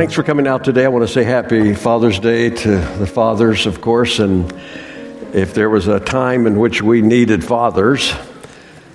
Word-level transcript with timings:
Thanks 0.00 0.14
for 0.14 0.22
coming 0.22 0.46
out 0.46 0.64
today. 0.64 0.86
I 0.86 0.88
want 0.88 1.06
to 1.06 1.12
say 1.12 1.24
happy 1.24 1.74
Father's 1.74 2.18
Day 2.18 2.48
to 2.48 2.78
the 2.96 3.06
fathers, 3.06 3.66
of 3.66 3.82
course. 3.82 4.18
And 4.18 4.50
if 5.34 5.52
there 5.52 5.68
was 5.68 5.88
a 5.88 6.00
time 6.00 6.46
in 6.46 6.58
which 6.58 6.80
we 6.80 7.02
needed 7.02 7.44
fathers 7.44 8.14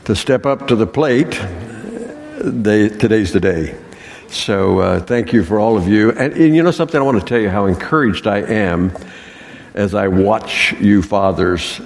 to 0.05 0.16
step 0.16 0.48
up 0.48 0.68
to 0.70 0.76
the 0.76 0.88
plate, 0.88 1.39
they, 2.39 2.89
today's 2.89 3.32
the 3.32 3.39
day. 3.39 3.78
So 4.30 4.80
uh, 4.80 5.00
thank 5.00 5.32
you 5.32 5.44
for 5.44 5.60
all 5.60 5.78
of 5.78 5.88
you. 5.88 6.10
And, 6.10 6.34
and 6.34 6.55
you 6.55 6.64
know 6.64 6.71
something, 6.71 7.00
I 7.00 7.04
want 7.04 7.20
to 7.20 7.26
tell 7.28 7.40
you 7.40 7.52
how 7.52 7.68
encouraged 7.68 8.26
I 8.26 8.40
am 8.40 8.92
as 9.76 9.94
I 9.94 10.08
watch 10.08 10.74
you 10.80 11.04
fathers 11.04 11.82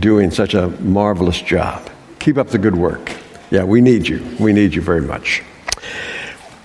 doing 0.00 0.32
such 0.32 0.54
a 0.54 0.66
marvelous 0.80 1.40
job. 1.40 1.88
Keep 2.18 2.38
up 2.38 2.48
the 2.48 2.58
good 2.58 2.74
work. 2.74 3.12
Yeah, 3.52 3.62
we 3.62 3.80
need 3.80 4.08
you. 4.08 4.36
We 4.40 4.52
need 4.52 4.74
you 4.74 4.82
very 4.82 5.02
much. 5.02 5.44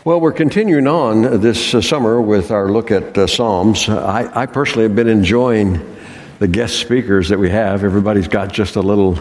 Well, 0.06 0.20
we're 0.20 0.34
continuing 0.34 0.86
on 0.86 1.40
this 1.40 1.74
uh, 1.74 1.80
summer 1.80 2.22
with 2.22 2.52
our 2.52 2.70
look 2.70 2.92
at 2.92 3.18
uh, 3.18 3.26
Psalms. 3.26 3.88
I, 3.88 4.42
I, 4.42 4.46
personally 4.48 4.84
have 4.84 4.98
been 4.98 5.08
enjoying 5.08 5.96
the 6.40 6.48
guest 6.50 6.80
speakers 6.80 7.30
that 7.30 7.40
we 7.40 7.50
have. 7.50 7.86
Everybody's 7.86 8.28
got 8.28 8.52
just 8.52 8.76
a 8.76 8.82
little 8.82 9.18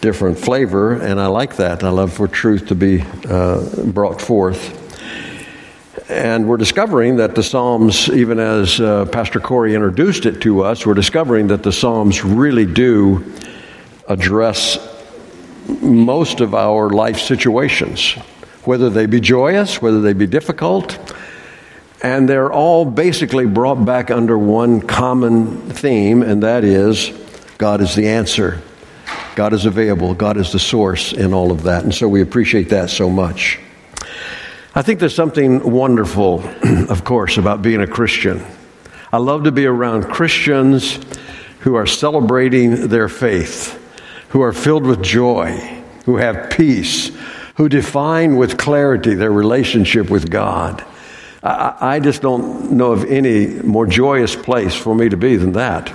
different 0.00 0.38
flavor, 0.38 0.94
and 0.94 1.20
I 1.20 1.26
like 1.26 1.56
that. 1.56 1.84
I 1.84 1.90
love 1.90 2.10
for 2.14 2.26
truth 2.26 2.68
to 2.68 2.74
be 2.74 3.02
uh, 3.28 3.62
brought 3.84 4.22
forth. 4.22 4.82
And 6.10 6.48
we're 6.48 6.56
discovering 6.56 7.16
that 7.16 7.34
the 7.34 7.42
Psalms, 7.42 8.08
even 8.08 8.38
as 8.38 8.80
uh, 8.80 9.04
Pastor 9.04 9.40
Corey 9.40 9.74
introduced 9.74 10.24
it 10.24 10.40
to 10.40 10.64
us, 10.64 10.86
we're 10.86 10.94
discovering 10.94 11.48
that 11.48 11.62
the 11.62 11.72
Psalms 11.72 12.24
really 12.24 12.64
do 12.64 13.30
address 14.08 14.78
most 15.82 16.40
of 16.40 16.54
our 16.54 16.88
life 16.88 17.18
situations 17.18 18.16
whether 18.68 18.90
they 18.90 19.06
be 19.06 19.18
joyous, 19.18 19.80
whether 19.80 20.02
they 20.02 20.12
be 20.12 20.26
difficult. 20.26 20.98
And 22.02 22.28
they're 22.28 22.52
all 22.52 22.84
basically 22.84 23.46
brought 23.46 23.82
back 23.82 24.10
under 24.10 24.36
one 24.36 24.82
common 24.82 25.70
theme, 25.70 26.22
and 26.22 26.42
that 26.42 26.64
is 26.64 27.10
God 27.56 27.80
is 27.80 27.94
the 27.94 28.08
answer. 28.08 28.60
God 29.36 29.54
is 29.54 29.64
available. 29.64 30.12
God 30.12 30.36
is 30.36 30.52
the 30.52 30.58
source 30.58 31.14
in 31.14 31.32
all 31.32 31.50
of 31.50 31.62
that. 31.62 31.84
And 31.84 31.94
so 31.94 32.10
we 32.10 32.20
appreciate 32.20 32.68
that 32.68 32.90
so 32.90 33.08
much. 33.08 33.58
I 34.74 34.82
think 34.82 35.00
there's 35.00 35.14
something 35.14 35.72
wonderful, 35.72 36.44
of 36.90 37.04
course, 37.04 37.38
about 37.38 37.62
being 37.62 37.80
a 37.80 37.86
Christian. 37.86 38.44
I 39.10 39.16
love 39.16 39.44
to 39.44 39.50
be 39.50 39.64
around 39.64 40.10
Christians 40.10 41.00
who 41.60 41.74
are 41.74 41.86
celebrating 41.86 42.88
their 42.88 43.08
faith, 43.08 43.82
who 44.28 44.42
are 44.42 44.52
filled 44.52 44.84
with 44.84 45.02
joy, 45.02 45.56
who 46.04 46.18
have 46.18 46.50
peace, 46.50 47.10
who 47.58 47.68
define 47.68 48.36
with 48.36 48.56
clarity 48.56 49.14
their 49.14 49.32
relationship 49.32 50.08
with 50.08 50.30
God. 50.30 50.84
I, 51.42 51.74
I 51.80 52.00
just 52.00 52.22
don't 52.22 52.70
know 52.70 52.92
of 52.92 53.04
any 53.04 53.48
more 53.48 53.84
joyous 53.84 54.36
place 54.36 54.76
for 54.76 54.94
me 54.94 55.08
to 55.08 55.16
be 55.16 55.34
than 55.34 55.52
that. 55.52 55.92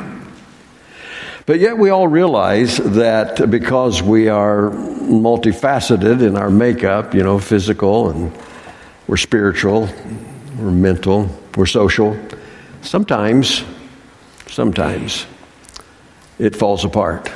But 1.45 1.59
yet, 1.59 1.77
we 1.77 1.89
all 1.89 2.09
realize 2.09 2.77
that 2.77 3.49
because 3.49 4.01
we 4.01 4.27
are 4.27 4.71
multifaceted 4.71 6.21
in 6.21 6.35
our 6.35 6.49
makeup, 6.49 7.13
you 7.13 7.23
know, 7.23 7.39
physical 7.39 8.09
and 8.09 8.37
we're 9.07 9.15
spiritual, 9.15 9.87
we're 10.59 10.69
mental, 10.69 11.29
we're 11.55 11.65
social, 11.65 12.17
sometimes, 12.81 13.63
sometimes 14.47 15.25
it 16.39 16.57
falls 16.57 16.83
apart. 16.83 17.31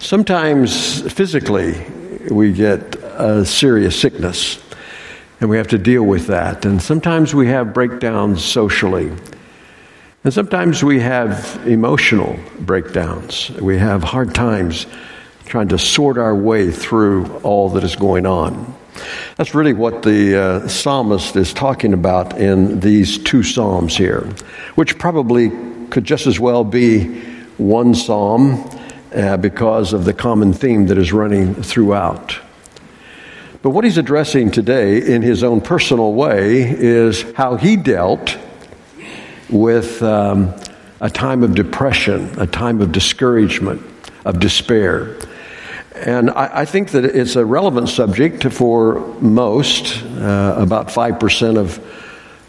Sometimes 0.00 1.12
physically 1.12 1.86
we 2.28 2.52
get 2.52 3.01
a 3.16 3.44
serious 3.44 3.98
sickness, 3.98 4.62
and 5.40 5.50
we 5.50 5.56
have 5.56 5.68
to 5.68 5.78
deal 5.78 6.02
with 6.02 6.26
that. 6.28 6.64
And 6.64 6.80
sometimes 6.80 7.34
we 7.34 7.48
have 7.48 7.74
breakdowns 7.74 8.44
socially. 8.44 9.12
And 10.24 10.32
sometimes 10.32 10.84
we 10.84 11.00
have 11.00 11.60
emotional 11.66 12.38
breakdowns. 12.60 13.50
We 13.50 13.78
have 13.78 14.04
hard 14.04 14.34
times 14.34 14.86
trying 15.46 15.68
to 15.68 15.78
sort 15.78 16.16
our 16.16 16.34
way 16.34 16.70
through 16.70 17.26
all 17.42 17.70
that 17.70 17.82
is 17.82 17.96
going 17.96 18.24
on. 18.24 18.74
That's 19.36 19.54
really 19.54 19.72
what 19.72 20.02
the 20.02 20.36
uh, 20.36 20.68
psalmist 20.68 21.34
is 21.36 21.52
talking 21.52 21.92
about 21.92 22.38
in 22.38 22.80
these 22.80 23.18
two 23.18 23.42
psalms 23.42 23.96
here, 23.96 24.20
which 24.76 24.98
probably 24.98 25.50
could 25.90 26.04
just 26.04 26.26
as 26.26 26.38
well 26.38 26.62
be 26.62 27.20
one 27.58 27.94
psalm 27.94 28.70
uh, 29.14 29.36
because 29.36 29.92
of 29.92 30.04
the 30.04 30.14
common 30.14 30.52
theme 30.52 30.86
that 30.86 30.98
is 30.98 31.12
running 31.12 31.54
throughout. 31.54 32.38
But 33.62 33.70
what 33.70 33.84
he's 33.84 33.96
addressing 33.96 34.50
today 34.50 35.00
in 35.00 35.22
his 35.22 35.44
own 35.44 35.60
personal 35.60 36.12
way 36.14 36.62
is 36.62 37.22
how 37.36 37.54
he 37.54 37.76
dealt 37.76 38.36
with 39.48 40.02
um, 40.02 40.52
a 41.00 41.08
time 41.08 41.44
of 41.44 41.54
depression, 41.54 42.40
a 42.40 42.46
time 42.48 42.80
of 42.80 42.90
discouragement, 42.90 43.80
of 44.24 44.40
despair. 44.40 45.16
And 45.94 46.30
I, 46.30 46.62
I 46.62 46.64
think 46.64 46.90
that 46.90 47.04
it's 47.04 47.36
a 47.36 47.44
relevant 47.44 47.88
subject 47.88 48.52
for 48.52 48.98
most. 49.20 50.02
Uh, 50.04 50.56
about 50.58 50.88
5% 50.88 51.56
of 51.56 51.80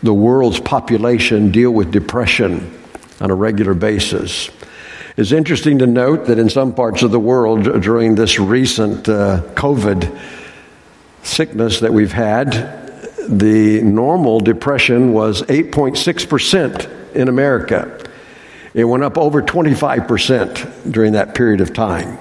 the 0.02 0.14
world's 0.14 0.60
population 0.60 1.52
deal 1.52 1.70
with 1.70 1.92
depression 1.92 2.76
on 3.22 3.30
a 3.30 3.36
regular 3.36 3.76
basis. 3.76 4.50
It's 5.16 5.32
interesting 5.32 5.78
to 5.78 5.86
note 5.86 6.26
that 6.26 6.40
in 6.40 6.50
some 6.50 6.74
parts 6.74 7.04
of 7.04 7.12
the 7.12 7.20
world 7.20 7.84
during 7.84 8.16
this 8.16 8.40
recent 8.40 9.08
uh, 9.08 9.42
COVID 9.54 10.42
sickness 11.24 11.80
that 11.80 11.92
we've 11.92 12.12
had, 12.12 12.52
the 13.28 13.82
normal 13.82 14.40
depression 14.40 15.14
was 15.14 15.42
8.6% 15.44 17.16
in 17.16 17.28
America. 17.28 18.00
It 18.74 18.84
went 18.86 19.04
up 19.04 19.18
over 19.18 19.42
25% 19.42 20.92
during 20.92 21.14
that 21.14 21.36
period 21.36 21.62
of 21.62 21.74
time. 21.74 22.18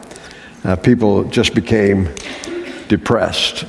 Uh, 0.65 0.77
people 0.77 1.25
just 1.25 1.55
became 1.55 2.09
depressed. 2.89 3.65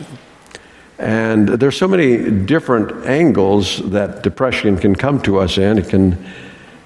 And 1.00 1.50
there's 1.50 1.78
so 1.78 1.88
many 1.88 2.30
different 2.46 3.06
angles 3.06 3.78
that 3.92 4.22
depression 4.22 4.78
can 4.78 4.96
come 4.96 5.22
to 5.24 5.40
us 5.40 5.58
in. 5.58 5.78
It 5.78 5.90
can, 5.90 6.24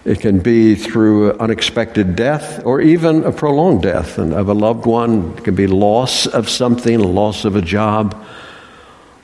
it 0.07 0.21
can 0.21 0.39
be 0.39 0.73
through 0.73 1.33
unexpected 1.33 2.15
death 2.15 2.65
or 2.65 2.79
even 2.79 3.25
a 3.25 3.31
prolonged 3.31 3.81
death 3.81 4.17
of 4.17 4.47
a 4.47 4.53
loved 4.53 4.85
one. 4.85 5.33
It 5.37 5.43
can 5.43 5.53
be 5.53 5.67
loss 5.67 6.25
of 6.25 6.47
something, 6.47 6.97
loss 6.97 7.43
of 7.43 7.57
a 7.57 7.61
job, 7.61 8.25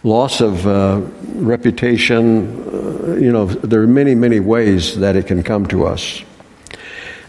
loss 0.03 0.41
of 0.41 0.67
uh, 0.67 0.99
reputation. 1.35 2.67
Uh, 2.67 3.15
you 3.15 3.31
know, 3.31 3.45
there 3.45 3.81
are 3.81 3.87
many, 3.87 4.13
many 4.13 4.41
ways 4.41 4.99
that 4.99 5.15
it 5.15 5.25
can 5.25 5.41
come 5.41 5.65
to 5.67 5.85
us. 5.85 6.21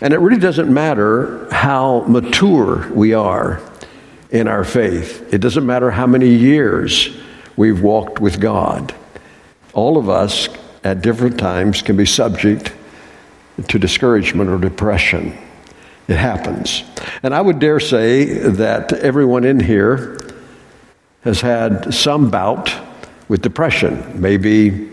And 0.01 0.13
it 0.13 0.19
really 0.19 0.41
doesn't 0.41 0.75
matter 0.75 1.49
how 1.53 2.01
mature 2.09 2.91
we 2.93 3.15
are 3.15 3.63
in 4.33 4.49
our 4.49 4.65
faith, 4.65 5.33
it 5.33 5.39
doesn't 5.39 5.65
matter 5.65 5.93
how 5.93 6.09
many 6.09 6.35
years 6.35 7.17
we've 7.57 7.81
walked 7.81 8.19
with 8.19 8.41
God. 8.41 8.93
All 9.75 9.97
of 9.97 10.09
us 10.09 10.49
at 10.83 11.03
different 11.03 11.39
times 11.39 11.83
can 11.83 11.97
be 11.97 12.05
subject 12.05 12.73
to 13.69 13.79
discouragement 13.79 14.51
or 14.51 14.59
depression. 14.59 15.37
It 16.09 16.17
happens. 16.17 16.83
And 17.23 17.35
I 17.35 17.41
would 17.41 17.59
dare 17.59 17.81
say 17.81 18.25
that 18.25 18.93
everyone 18.93 19.45
in 19.45 19.61
here 19.61 20.19
has 21.23 21.41
had 21.41 21.95
some 21.95 22.31
bout 22.31 22.73
with 23.29 23.41
depression. 23.41 24.21
Maybe 24.21 24.91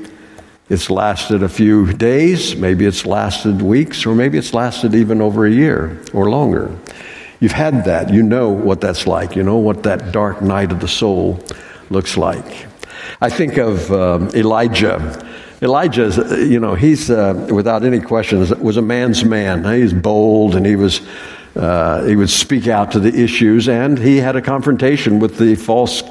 it's 0.69 0.89
lasted 0.89 1.44
a 1.44 1.49
few 1.49 1.91
days, 1.91 2.55
maybe 2.55 2.85
it's 2.85 3.05
lasted 3.05 3.61
weeks, 3.61 4.05
or 4.05 4.16
maybe 4.16 4.38
it's 4.38 4.53
lasted 4.53 4.95
even 4.95 5.22
over 5.22 5.45
a 5.45 5.51
year 5.51 6.01
or 6.13 6.29
longer. 6.29 6.73
You've 7.41 7.51
had 7.51 7.83
that. 7.85 8.13
You 8.13 8.23
know 8.23 8.49
what 8.49 8.79
that's 8.79 9.05
like. 9.05 9.35
You 9.35 9.43
know 9.43 9.57
what 9.57 9.84
that 9.84 10.13
dark 10.13 10.41
night 10.41 10.72
of 10.72 10.79
the 10.79 10.87
soul 10.87 11.43
looks 11.90 12.16
like. 12.16 12.67
I 13.19 13.29
think 13.29 13.58
of 13.58 13.91
um, 13.91 14.29
Elijah. 14.29 15.28
Elijah, 15.61 16.46
you 16.47 16.59
know, 16.59 16.73
he's, 16.73 17.11
uh, 17.11 17.47
without 17.52 17.84
any 17.84 17.99
question, 17.99 18.40
was 18.59 18.78
a 18.78 18.81
man's 18.81 19.23
man. 19.23 19.63
He's 19.63 19.93
bold 19.93 20.55
and 20.55 20.66
he 20.66 20.75
was. 20.75 21.02
Uh, 21.53 22.05
he 22.05 22.16
would 22.16 22.29
speak 22.29 22.69
out 22.69 22.93
to 22.93 22.99
the 23.02 23.13
issues, 23.13 23.67
and 23.67 23.99
he 23.99 24.16
had 24.16 24.37
a 24.37 24.41
confrontation 24.41 25.19
with 25.19 25.37
the 25.37 25.53
false 25.55 26.02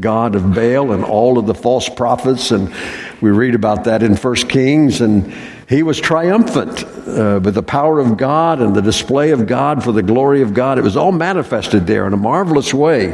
god 0.00 0.34
of 0.34 0.54
Baal 0.54 0.92
and 0.92 1.04
all 1.04 1.38
of 1.38 1.46
the 1.46 1.54
false 1.54 1.88
prophets. 1.88 2.50
And 2.50 2.72
we 3.20 3.30
read 3.30 3.54
about 3.54 3.84
that 3.84 4.02
in 4.02 4.16
First 4.16 4.48
Kings. 4.48 5.00
And 5.00 5.34
he 5.68 5.82
was 5.82 6.00
triumphant 6.00 6.84
uh, 6.84 7.40
with 7.42 7.54
the 7.54 7.62
power 7.62 7.98
of 7.98 8.16
God 8.16 8.60
and 8.60 8.74
the 8.74 8.82
display 8.82 9.30
of 9.30 9.46
God 9.46 9.82
for 9.82 9.92
the 9.92 10.02
glory 10.02 10.42
of 10.42 10.54
God. 10.54 10.78
It 10.78 10.82
was 10.82 10.96
all 10.96 11.12
manifested 11.12 11.86
there 11.86 12.06
in 12.06 12.12
a 12.12 12.18
marvelous 12.18 12.72
way. 12.72 13.08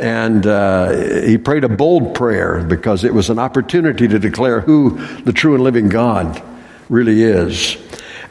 And 0.00 0.46
uh, 0.46 1.22
he 1.26 1.36
prayed 1.36 1.62
a 1.64 1.68
bold 1.68 2.14
prayer 2.14 2.64
because 2.64 3.04
it 3.04 3.12
was 3.12 3.28
an 3.28 3.38
opportunity 3.38 4.08
to 4.08 4.18
declare 4.18 4.60
who 4.60 4.98
the 5.22 5.32
true 5.32 5.54
and 5.54 5.62
living 5.62 5.88
God 5.88 6.42
really 6.88 7.22
is. 7.22 7.76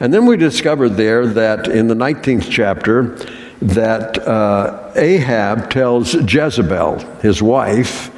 And 0.00 0.12
then 0.12 0.26
we 0.26 0.36
discovered 0.36 0.90
there 0.90 1.26
that 1.26 1.68
in 1.68 1.86
the 1.86 1.94
19th 1.94 2.50
chapter, 2.50 3.16
that 3.62 4.18
uh, 4.26 4.92
Ahab 4.96 5.70
tells 5.70 6.14
Jezebel, 6.14 6.98
his 7.20 7.42
wife, 7.42 8.10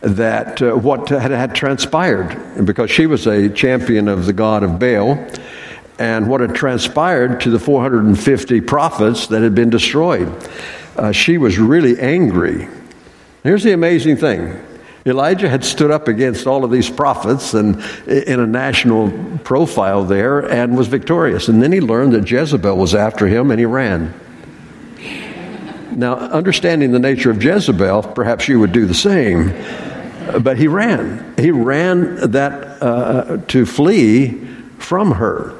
that 0.00 0.62
uh, 0.62 0.74
what 0.74 1.08
had, 1.08 1.32
had 1.32 1.54
transpired 1.54 2.64
because 2.64 2.90
she 2.90 3.06
was 3.06 3.26
a 3.26 3.48
champion 3.48 4.06
of 4.06 4.26
the 4.26 4.32
god 4.32 4.62
of 4.62 4.78
Baal 4.78 5.26
and 5.98 6.28
what 6.28 6.40
had 6.40 6.54
transpired 6.54 7.40
to 7.40 7.50
the 7.50 7.58
450 7.58 8.60
prophets 8.60 9.26
that 9.28 9.42
had 9.42 9.54
been 9.54 9.70
destroyed. 9.70 10.28
Uh, 10.96 11.10
she 11.10 11.38
was 11.38 11.58
really 11.58 11.98
angry. 11.98 12.68
Here's 13.46 13.62
the 13.62 13.74
amazing 13.74 14.16
thing 14.16 14.60
Elijah 15.06 15.48
had 15.48 15.64
stood 15.64 15.92
up 15.92 16.08
against 16.08 16.48
all 16.48 16.64
of 16.64 16.72
these 16.72 16.90
prophets 16.90 17.54
and 17.54 17.80
in 18.08 18.40
a 18.40 18.46
national 18.46 19.12
profile 19.44 20.02
there 20.02 20.40
and 20.40 20.76
was 20.76 20.88
victorious. 20.88 21.46
And 21.46 21.62
then 21.62 21.70
he 21.70 21.80
learned 21.80 22.12
that 22.14 22.28
Jezebel 22.28 22.76
was 22.76 22.92
after 22.92 23.28
him 23.28 23.52
and 23.52 23.60
he 23.60 23.64
ran. 23.64 24.12
Now, 25.92 26.16
understanding 26.16 26.90
the 26.90 26.98
nature 26.98 27.30
of 27.30 27.40
Jezebel, 27.40 28.02
perhaps 28.16 28.48
you 28.48 28.58
would 28.58 28.72
do 28.72 28.84
the 28.84 28.94
same. 28.94 29.54
But 30.42 30.58
he 30.58 30.66
ran. 30.66 31.34
He 31.38 31.52
ran 31.52 32.32
that 32.32 32.82
uh, 32.82 33.36
to 33.46 33.64
flee 33.64 34.44
from 34.78 35.12
her. 35.12 35.54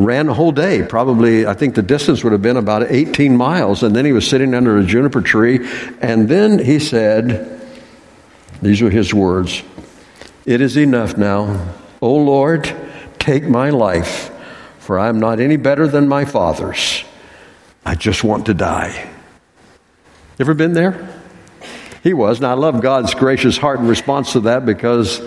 Ran 0.00 0.28
a 0.28 0.34
whole 0.34 0.52
day. 0.52 0.82
Probably, 0.82 1.46
I 1.46 1.54
think 1.54 1.74
the 1.74 1.82
distance 1.82 2.24
would 2.24 2.32
have 2.32 2.40
been 2.40 2.56
about 2.56 2.90
18 2.90 3.36
miles. 3.36 3.82
And 3.82 3.94
then 3.94 4.04
he 4.04 4.12
was 4.12 4.26
sitting 4.26 4.54
under 4.54 4.78
a 4.78 4.84
juniper 4.84 5.20
tree. 5.20 5.68
And 6.00 6.28
then 6.28 6.58
he 6.58 6.78
said, 6.78 7.60
These 8.62 8.80
were 8.80 8.90
his 8.90 9.12
words 9.12 9.62
It 10.46 10.60
is 10.60 10.76
enough 10.76 11.16
now. 11.16 11.74
O 12.00 12.14
Lord, 12.16 12.74
take 13.18 13.44
my 13.44 13.68
life, 13.70 14.30
for 14.78 14.98
I 14.98 15.08
am 15.08 15.20
not 15.20 15.38
any 15.38 15.56
better 15.56 15.86
than 15.86 16.08
my 16.08 16.24
father's. 16.24 17.04
I 17.84 17.94
just 17.94 18.24
want 18.24 18.46
to 18.46 18.54
die. 18.54 19.10
Ever 20.38 20.54
been 20.54 20.72
there? 20.72 21.20
He 22.02 22.14
was. 22.14 22.40
Now, 22.40 22.52
I 22.52 22.54
love 22.54 22.80
God's 22.80 23.14
gracious 23.14 23.58
heart 23.58 23.80
in 23.80 23.86
response 23.86 24.32
to 24.32 24.40
that 24.40 24.64
because 24.64 25.20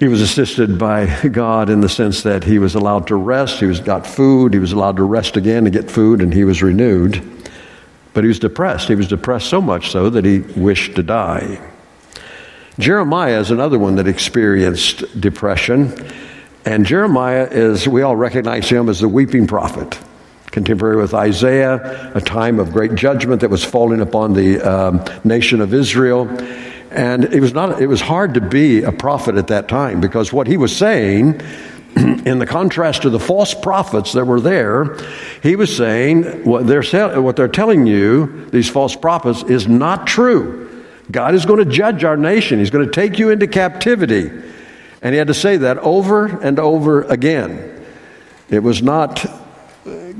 he 0.00 0.08
was 0.08 0.22
assisted 0.22 0.78
by 0.78 1.28
God 1.28 1.68
in 1.68 1.82
the 1.82 1.88
sense 1.88 2.22
that 2.22 2.42
he 2.42 2.58
was 2.58 2.74
allowed 2.74 3.06
to 3.08 3.16
rest. 3.16 3.60
He 3.60 3.66
was 3.66 3.80
got 3.80 4.06
food. 4.06 4.54
He 4.54 4.58
was 4.58 4.72
allowed 4.72 4.96
to 4.96 5.04
rest 5.04 5.36
again 5.36 5.64
to 5.64 5.70
get 5.70 5.90
food, 5.90 6.22
and 6.22 6.32
he 6.32 6.42
was 6.42 6.62
renewed. 6.62 7.22
But 8.14 8.24
he 8.24 8.28
was 8.28 8.38
depressed. 8.38 8.88
He 8.88 8.94
was 8.94 9.06
depressed 9.06 9.48
so 9.48 9.60
much 9.60 9.90
so 9.90 10.08
that 10.08 10.24
he 10.24 10.38
wished 10.38 10.96
to 10.96 11.02
die. 11.02 11.60
Jeremiah 12.78 13.38
is 13.38 13.50
another 13.50 13.78
one 13.78 13.96
that 13.96 14.08
experienced 14.08 15.20
depression. 15.20 15.92
And 16.64 16.86
Jeremiah 16.86 17.46
is, 17.50 17.86
we 17.86 18.00
all 18.00 18.16
recognize 18.16 18.70
him 18.70 18.88
as 18.88 19.00
the 19.00 19.08
weeping 19.08 19.46
prophet 19.46 19.98
contemporary 20.50 20.96
with 20.96 21.14
Isaiah, 21.14 22.10
a 22.14 22.20
time 22.20 22.58
of 22.58 22.72
great 22.72 22.96
judgment 22.96 23.40
that 23.42 23.50
was 23.50 23.62
falling 23.62 24.00
upon 24.00 24.32
the 24.32 24.60
um, 24.60 25.04
nation 25.22 25.60
of 25.60 25.72
Israel. 25.72 26.26
And 26.90 27.24
it 27.24 27.40
was 27.40 27.54
not, 27.54 27.80
it 27.80 27.86
was 27.86 28.00
hard 28.00 28.34
to 28.34 28.40
be 28.40 28.82
a 28.82 28.92
prophet 28.92 29.36
at 29.36 29.48
that 29.48 29.68
time 29.68 30.00
because 30.00 30.32
what 30.32 30.46
he 30.46 30.56
was 30.56 30.76
saying, 30.76 31.40
in 31.96 32.38
the 32.38 32.46
contrast 32.46 33.02
to 33.02 33.10
the 33.10 33.20
false 33.20 33.54
prophets 33.54 34.12
that 34.12 34.24
were 34.24 34.40
there, 34.40 34.96
he 35.42 35.56
was 35.56 35.74
saying 35.76 36.44
what 36.44 36.66
they're, 36.66 37.20
what 37.20 37.36
they're 37.36 37.48
telling 37.48 37.86
you, 37.86 38.46
these 38.50 38.68
false 38.68 38.96
prophets, 38.96 39.42
is 39.44 39.68
not 39.68 40.06
true. 40.06 40.84
God 41.10 41.34
is 41.34 41.46
going 41.46 41.64
to 41.64 41.70
judge 41.70 42.04
our 42.04 42.16
nation. 42.16 42.58
He's 42.58 42.70
going 42.70 42.86
to 42.86 42.92
take 42.92 43.18
you 43.18 43.30
into 43.30 43.46
captivity. 43.46 44.30
And 45.02 45.12
he 45.12 45.18
had 45.18 45.28
to 45.28 45.34
say 45.34 45.58
that 45.58 45.78
over 45.78 46.26
and 46.26 46.58
over 46.58 47.02
again. 47.02 47.84
It 48.48 48.60
was 48.60 48.82
not 48.82 49.24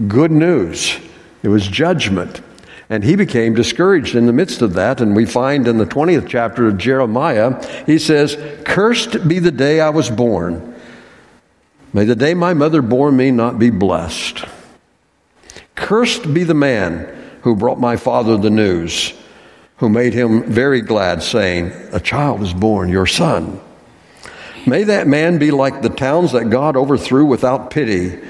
good 0.06 0.30
news, 0.30 0.96
it 1.42 1.48
was 1.48 1.66
judgment. 1.66 2.42
And 2.90 3.04
he 3.04 3.14
became 3.14 3.54
discouraged 3.54 4.16
in 4.16 4.26
the 4.26 4.32
midst 4.32 4.62
of 4.62 4.74
that. 4.74 5.00
And 5.00 5.14
we 5.14 5.24
find 5.24 5.68
in 5.68 5.78
the 5.78 5.86
20th 5.86 6.26
chapter 6.28 6.66
of 6.66 6.76
Jeremiah, 6.76 7.64
he 7.86 8.00
says, 8.00 8.36
Cursed 8.64 9.28
be 9.28 9.38
the 9.38 9.52
day 9.52 9.80
I 9.80 9.90
was 9.90 10.10
born. 10.10 10.74
May 11.92 12.04
the 12.04 12.16
day 12.16 12.34
my 12.34 12.52
mother 12.52 12.82
bore 12.82 13.12
me 13.12 13.30
not 13.30 13.60
be 13.60 13.70
blessed. 13.70 14.44
Cursed 15.76 16.34
be 16.34 16.42
the 16.42 16.52
man 16.52 17.16
who 17.42 17.54
brought 17.54 17.78
my 17.78 17.96
father 17.96 18.36
the 18.36 18.50
news, 18.50 19.14
who 19.76 19.88
made 19.88 20.12
him 20.12 20.42
very 20.44 20.80
glad, 20.80 21.22
saying, 21.22 21.72
A 21.92 22.00
child 22.00 22.42
is 22.42 22.52
born, 22.52 22.88
your 22.88 23.06
son. 23.06 23.60
May 24.66 24.82
that 24.84 25.06
man 25.06 25.38
be 25.38 25.52
like 25.52 25.80
the 25.80 25.88
towns 25.88 26.32
that 26.32 26.50
God 26.50 26.76
overthrew 26.76 27.24
without 27.24 27.70
pity 27.70 28.20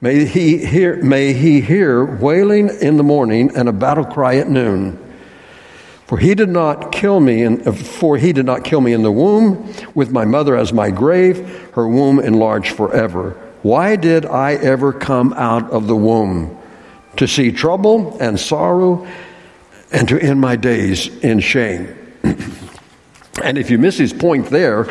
May 0.00 0.24
he 0.26 0.64
hear, 0.64 1.02
may 1.02 1.32
he 1.32 1.60
hear 1.60 2.04
wailing 2.04 2.68
in 2.80 2.96
the 2.96 3.02
morning 3.02 3.50
and 3.56 3.68
a 3.68 3.72
battle 3.72 4.04
cry 4.04 4.36
at 4.36 4.48
noon. 4.48 5.04
For 6.06 6.18
he 6.18 6.34
did 6.34 6.48
not 6.48 6.92
kill 6.92 7.20
me 7.20 7.42
in, 7.42 7.60
for 7.72 8.16
he 8.16 8.32
did 8.32 8.46
not 8.46 8.64
kill 8.64 8.80
me 8.80 8.92
in 8.92 9.02
the 9.02 9.12
womb 9.12 9.74
with 9.94 10.10
my 10.10 10.24
mother 10.24 10.56
as 10.56 10.72
my 10.72 10.90
grave, 10.90 11.70
her 11.74 11.86
womb 11.86 12.20
enlarged 12.20 12.74
forever. 12.76 13.32
Why 13.62 13.96
did 13.96 14.24
I 14.24 14.54
ever 14.54 14.92
come 14.92 15.34
out 15.34 15.68
of 15.70 15.86
the 15.86 15.96
womb? 15.96 16.56
To 17.16 17.26
see 17.26 17.50
trouble 17.50 18.16
and 18.20 18.38
sorrow 18.38 19.06
and 19.90 20.08
to 20.08 20.18
end 20.18 20.40
my 20.40 20.56
days 20.56 21.08
in 21.18 21.40
shame. 21.40 21.94
and 23.42 23.58
if 23.58 23.68
you 23.68 23.78
miss 23.78 23.98
his 23.98 24.12
point 24.12 24.46
there, 24.46 24.84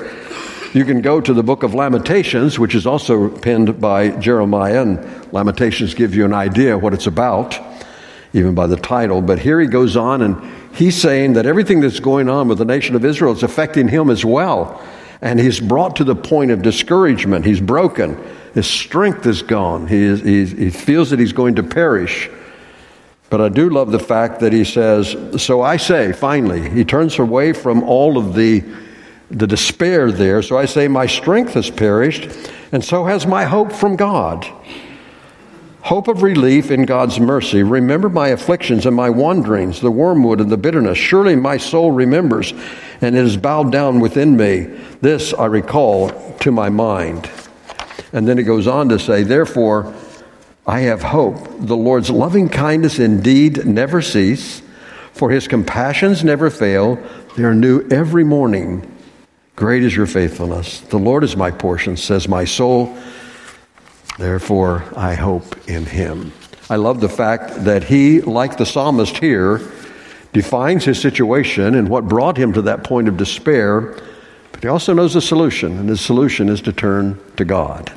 you 0.73 0.85
can 0.85 1.01
go 1.01 1.21
to 1.21 1.33
the 1.33 1.43
book 1.43 1.63
of 1.63 1.73
Lamentations, 1.73 2.59
which 2.59 2.75
is 2.75 2.85
also 2.85 3.29
penned 3.29 3.79
by 3.79 4.09
Jeremiah, 4.09 4.81
and 4.81 5.33
Lamentations 5.33 5.93
give 5.93 6.15
you 6.15 6.25
an 6.25 6.33
idea 6.33 6.77
what 6.77 6.93
it's 6.93 7.07
about, 7.07 7.57
even 8.33 8.55
by 8.55 8.67
the 8.67 8.75
title. 8.75 9.21
But 9.21 9.39
here 9.39 9.59
he 9.59 9.67
goes 9.67 9.95
on, 9.95 10.21
and 10.21 10.37
he's 10.75 10.99
saying 10.99 11.33
that 11.33 11.45
everything 11.45 11.79
that's 11.79 11.99
going 11.99 12.29
on 12.29 12.47
with 12.47 12.57
the 12.57 12.65
nation 12.65 12.95
of 12.95 13.05
Israel 13.05 13.33
is 13.33 13.43
affecting 13.43 13.87
him 13.87 14.09
as 14.09 14.25
well. 14.25 14.81
And 15.21 15.39
he's 15.39 15.59
brought 15.59 15.95
to 15.95 16.03
the 16.03 16.15
point 16.15 16.51
of 16.51 16.61
discouragement. 16.61 17.45
He's 17.45 17.61
broken. 17.61 18.21
His 18.53 18.67
strength 18.67 19.25
is 19.25 19.41
gone. 19.41 19.87
He, 19.87 20.03
is, 20.03 20.21
he 20.51 20.69
feels 20.69 21.09
that 21.09 21.19
he's 21.19 21.33
going 21.33 21.55
to 21.55 21.63
perish. 21.63 22.29
But 23.29 23.41
I 23.41 23.49
do 23.49 23.69
love 23.69 23.91
the 23.91 23.99
fact 23.99 24.39
that 24.39 24.53
he 24.53 24.63
says, 24.63 25.15
So 25.37 25.61
I 25.61 25.77
say, 25.77 26.13
finally, 26.13 26.69
he 26.69 26.85
turns 26.85 27.17
away 27.19 27.53
from 27.53 27.83
all 27.83 28.17
of 28.17 28.35
the 28.35 28.63
the 29.29 29.47
despair 29.47 30.11
there. 30.11 30.41
So 30.41 30.57
I 30.57 30.65
say, 30.65 30.87
My 30.87 31.05
strength 31.05 31.53
has 31.53 31.69
perished, 31.69 32.29
and 32.71 32.83
so 32.83 33.05
has 33.05 33.25
my 33.25 33.45
hope 33.45 33.71
from 33.71 33.95
God. 33.95 34.47
Hope 35.81 36.09
of 36.09 36.21
relief 36.21 36.69
in 36.69 36.83
God's 36.83 37.17
mercy. 37.17 37.63
Remember 37.63 38.09
my 38.09 38.29
afflictions 38.29 38.85
and 38.85 38.95
my 38.95 39.09
wanderings, 39.09 39.79
the 39.79 39.91
wormwood 39.91 40.41
and 40.41 40.51
the 40.51 40.57
bitterness. 40.57 40.97
Surely 40.97 41.35
my 41.35 41.55
soul 41.55 41.91
remembers, 41.91 42.53
and 42.99 43.15
it 43.15 43.23
is 43.23 43.37
bowed 43.37 43.71
down 43.71 44.01
within 44.01 44.35
me. 44.35 44.63
This 44.99 45.33
I 45.33 45.45
recall 45.45 46.09
to 46.39 46.51
my 46.51 46.67
mind. 46.67 47.29
And 48.11 48.27
then 48.27 48.37
it 48.37 48.43
goes 48.43 48.67
on 48.67 48.89
to 48.89 48.99
say, 48.99 49.23
Therefore, 49.23 49.93
I 50.65 50.81
have 50.81 51.01
hope. 51.03 51.37
The 51.59 51.77
Lord's 51.77 52.09
loving 52.09 52.49
kindness 52.49 52.99
indeed 52.99 53.65
never 53.65 54.01
cease, 54.01 54.61
for 55.13 55.31
his 55.31 55.47
compassions 55.47 56.21
never 56.21 56.49
fail. 56.49 56.97
They 57.37 57.43
are 57.43 57.55
new 57.55 57.87
every 57.89 58.25
morning. 58.25 58.96
Great 59.57 59.83
is 59.83 59.95
your 59.95 60.05
faithfulness. 60.05 60.81
The 60.81 60.99
Lord 60.99 61.23
is 61.23 61.35
my 61.35 61.49
portion, 61.49 61.97
says 61.97 62.27
my 62.27 62.45
soul. 62.45 62.95
Therefore, 64.19 64.83
I 64.95 65.15
hope 65.15 65.67
in 65.67 65.83
him. 65.83 66.31
I 66.69 66.75
love 66.75 67.01
the 67.01 67.09
fact 67.09 67.65
that 67.65 67.83
he, 67.83 68.21
like 68.21 68.57
the 68.57 68.67
psalmist 68.67 69.17
here, 69.17 69.61
defines 70.31 70.85
his 70.85 71.01
situation 71.01 71.73
and 71.73 71.89
what 71.89 72.07
brought 72.07 72.37
him 72.37 72.53
to 72.53 72.61
that 72.61 72.83
point 72.83 73.07
of 73.07 73.17
despair, 73.17 73.99
but 74.51 74.61
he 74.61 74.67
also 74.67 74.93
knows 74.93 75.15
the 75.15 75.21
solution, 75.21 75.79
and 75.79 75.89
his 75.89 76.01
solution 76.01 76.49
is 76.49 76.61
to 76.61 76.71
turn 76.71 77.19
to 77.37 77.43
God. 77.43 77.91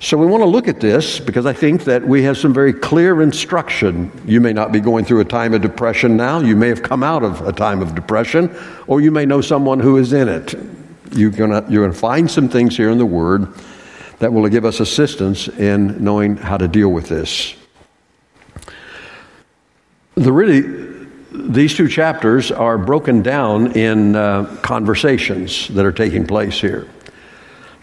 So 0.00 0.16
we 0.16 0.26
want 0.26 0.42
to 0.42 0.48
look 0.48 0.68
at 0.68 0.78
this 0.78 1.18
because 1.18 1.44
I 1.44 1.52
think 1.52 1.82
that 1.84 2.06
we 2.06 2.22
have 2.22 2.38
some 2.38 2.54
very 2.54 2.72
clear 2.72 3.20
instruction. 3.20 4.12
You 4.24 4.40
may 4.40 4.52
not 4.52 4.70
be 4.70 4.78
going 4.78 5.04
through 5.04 5.20
a 5.20 5.24
time 5.24 5.54
of 5.54 5.60
depression 5.60 6.16
now. 6.16 6.38
You 6.38 6.54
may 6.54 6.68
have 6.68 6.84
come 6.84 7.02
out 7.02 7.24
of 7.24 7.46
a 7.46 7.52
time 7.52 7.82
of 7.82 7.96
depression, 7.96 8.56
or 8.86 9.00
you 9.00 9.10
may 9.10 9.26
know 9.26 9.40
someone 9.40 9.80
who 9.80 9.96
is 9.96 10.12
in 10.12 10.28
it. 10.28 10.54
You're 11.12 11.30
going 11.30 11.50
to, 11.50 11.64
you're 11.68 11.88
to 11.88 11.92
find 11.92 12.30
some 12.30 12.48
things 12.48 12.76
here 12.76 12.90
in 12.90 12.98
the 12.98 13.06
Word 13.06 13.52
that 14.20 14.32
will 14.32 14.48
give 14.48 14.64
us 14.64 14.78
assistance 14.78 15.48
in 15.48 16.02
knowing 16.02 16.36
how 16.36 16.56
to 16.56 16.68
deal 16.68 16.90
with 16.90 17.08
this. 17.08 17.56
The 20.14 20.32
really 20.32 20.96
these 21.32 21.74
two 21.74 21.88
chapters 21.88 22.50
are 22.50 22.78
broken 22.78 23.22
down 23.22 23.72
in 23.72 24.16
uh, 24.16 24.44
conversations 24.62 25.68
that 25.68 25.84
are 25.84 25.92
taking 25.92 26.26
place 26.26 26.60
here. 26.60 26.88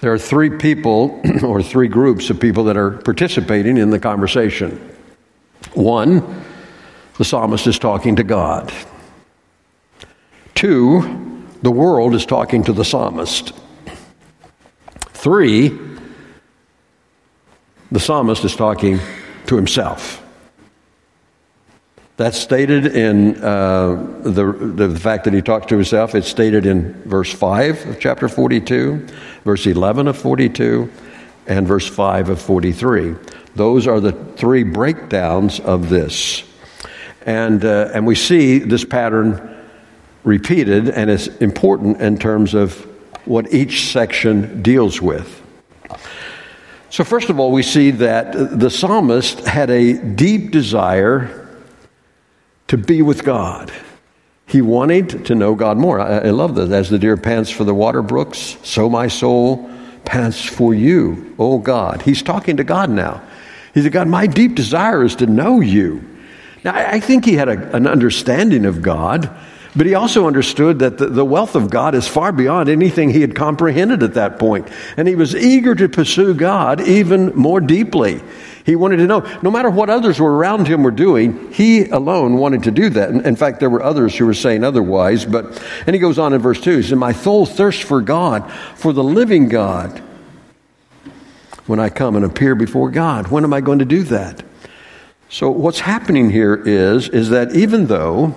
There 0.05 0.13
are 0.13 0.19
three 0.19 0.51
people, 0.51 1.19
or 1.43 1.63
three 1.63 1.88
groups 1.88 2.29
of 2.29 2.39
people 2.39 2.65
that 2.65 2.77
are 2.77 2.91
participating 2.91 3.79
in 3.79 3.89
the 3.89 3.97
conversation. 3.97 4.95
One, 5.74 6.43
the 7.17 7.25
psalmist 7.25 7.65
is 7.65 7.79
talking 7.79 8.15
to 8.17 8.24
God. 8.24 8.71
Two, 10.53 11.43
the 11.63 11.71
world 11.71 12.13
is 12.13 12.24
talking 12.24 12.63
to 12.65 12.71
the 12.71 12.85
psalmist. 12.85 13.53
Three, 15.09 15.75
the 17.91 18.00
psalmist 18.00 18.45
is 18.45 18.55
talking 18.55 19.00
to 19.47 19.55
himself. 19.55 20.24
That's 22.17 22.39
stated 22.39 22.86
in 22.95 23.43
uh, 23.43 24.22
the, 24.22 24.53
the 24.53 24.98
fact 24.98 25.25
that 25.25 25.34
he 25.34 25.41
talks 25.41 25.65
to 25.67 25.75
himself. 25.75 26.15
It's 26.15 26.29
stated 26.29 26.65
in 26.65 26.93
verse 27.03 27.34
5 27.34 27.88
of 27.88 28.00
chapter 28.00 28.29
42, 28.29 29.05
verse 29.43 29.65
11 29.65 30.07
of 30.07 30.17
42, 30.17 30.89
and 31.48 31.67
verse 31.67 31.88
5 31.88 32.29
of 32.29 32.41
43. 32.41 33.15
Those 33.55 33.86
are 33.86 34.00
the 34.00 34.13
three 34.13 34.63
breakdowns 34.63 35.60
of 35.60 35.89
this. 35.89 36.43
And, 37.25 37.65
uh, 37.65 37.91
and 37.93 38.07
we 38.07 38.15
see 38.15 38.60
this 38.60 38.86
pattern 38.86 39.53
repeated, 40.24 40.88
and 40.89 41.10
it's 41.10 41.27
important 41.27 42.00
in 42.01 42.17
terms 42.17 42.53
of 42.53 42.79
what 43.25 43.53
each 43.53 43.91
section 43.91 44.62
deals 44.62 45.01
with. 45.01 45.41
So, 46.91 47.03
first 47.03 47.29
of 47.29 47.41
all, 47.41 47.51
we 47.51 47.63
see 47.63 47.91
that 47.91 48.31
the 48.57 48.69
psalmist 48.69 49.41
had 49.41 49.69
a 49.69 49.93
deep 49.93 50.51
desire 50.51 51.44
to 52.67 52.77
be 52.77 53.01
with 53.01 53.24
God. 53.24 53.72
He 54.48 54.62
wanted 54.62 55.25
to 55.25 55.36
know 55.36 55.55
God 55.55 55.77
more. 55.77 56.00
I, 56.00 56.19
I 56.19 56.29
love 56.29 56.55
that. 56.55 56.72
As 56.72 56.89
the 56.89 57.00
deer 57.00 57.17
pants 57.17 57.50
for 57.50 57.63
the 57.63 57.74
water 57.74 58.01
brooks, 58.01 58.57
so 58.63 58.89
my 58.89 59.07
soul 59.07 59.69
pants 60.05 60.43
for 60.43 60.74
you, 60.74 61.36
O 61.39 61.57
God. 61.57 62.01
He's 62.03 62.22
talking 62.22 62.57
to 62.57 62.63
God 62.63 62.89
now. 62.89 63.22
He 63.74 63.81
said, 63.81 63.91
God, 63.91 64.07
my 64.07 64.27
deep 64.27 64.55
desire 64.55 65.03
is 65.03 65.15
to 65.17 65.25
know 65.25 65.60
you. 65.60 66.03
Now, 66.63 66.75
I 66.75 67.00
think 67.00 67.25
he 67.25 67.34
had 67.34 67.50
a, 67.50 67.75
an 67.75 67.88
understanding 67.88 68.65
of 68.65 68.81
God, 68.81 69.29
but 69.75 69.86
he 69.86 69.94
also 69.94 70.25
understood 70.25 70.79
that 70.79 70.98
the, 70.98 71.08
the 71.08 71.25
wealth 71.25 71.55
of 71.55 71.70
God 71.70 71.96
is 71.96 72.08
far 72.08 72.32
beyond 72.32 72.70
anything 72.70 73.10
he 73.10 73.22
had 73.22 73.36
comprehended 73.36 74.03
at 74.03 74.13
that 74.13 74.39
point. 74.39 74.70
And 74.96 75.08
he 75.08 75.15
was 75.15 75.36
eager 75.36 75.75
to 75.75 75.89
pursue 75.89 76.34
God 76.34 76.79
even 76.82 77.36
more 77.36 77.60
deeply. 77.60 78.22
He 78.65 78.75
wanted 78.75 78.98
to 78.98 79.05
know, 79.05 79.20
no 79.41 79.51
matter 79.51 79.70
what 79.70 79.89
others 79.89 80.20
were 80.20 80.34
around 80.34 80.67
him 80.67 80.82
were 80.82 80.91
doing, 80.91 81.51
he 81.51 81.86
alone 81.89 82.38
wanted 82.38 82.63
to 82.63 82.72
do 82.72 82.89
that. 82.91 83.10
In 83.10 83.36
fact, 83.36 83.60
there 83.60 83.70
were 83.70 83.84
others 83.84 84.15
who 84.15 84.25
were 84.25 84.34
saying 84.34 84.63
otherwise. 84.63 85.25
But, 85.25 85.62
and 85.86 85.94
he 85.94 86.00
goes 86.00 86.17
on 86.17 86.34
in 86.34 86.41
verse 86.41 86.62
2, 86.62 86.77
he 86.77 86.84
said, 86.84 86.98
My 86.98 87.12
soul 87.12 87.46
thirsts 87.46 87.84
for 87.84 88.01
God, 88.01 88.50
for 88.75 88.94
the 88.94 89.03
living 89.03 89.50
God. 89.50 90.01
When 91.67 91.79
I 91.79 91.89
come 91.89 92.15
and 92.15 92.24
appear 92.24 92.53
before 92.55 92.91
God, 92.91 93.27
when 93.27 93.44
am 93.44 93.51
I 93.51 93.60
going 93.60 93.79
to 93.79 93.86
do 93.86 94.03
that? 94.03 94.44
So 95.29 95.50
what's 95.50 95.79
happening 95.79 96.29
here 96.29 96.55
is, 96.55 97.10
is 97.10 97.29
that 97.32 97.55
even 97.55 97.88
though 97.88 98.36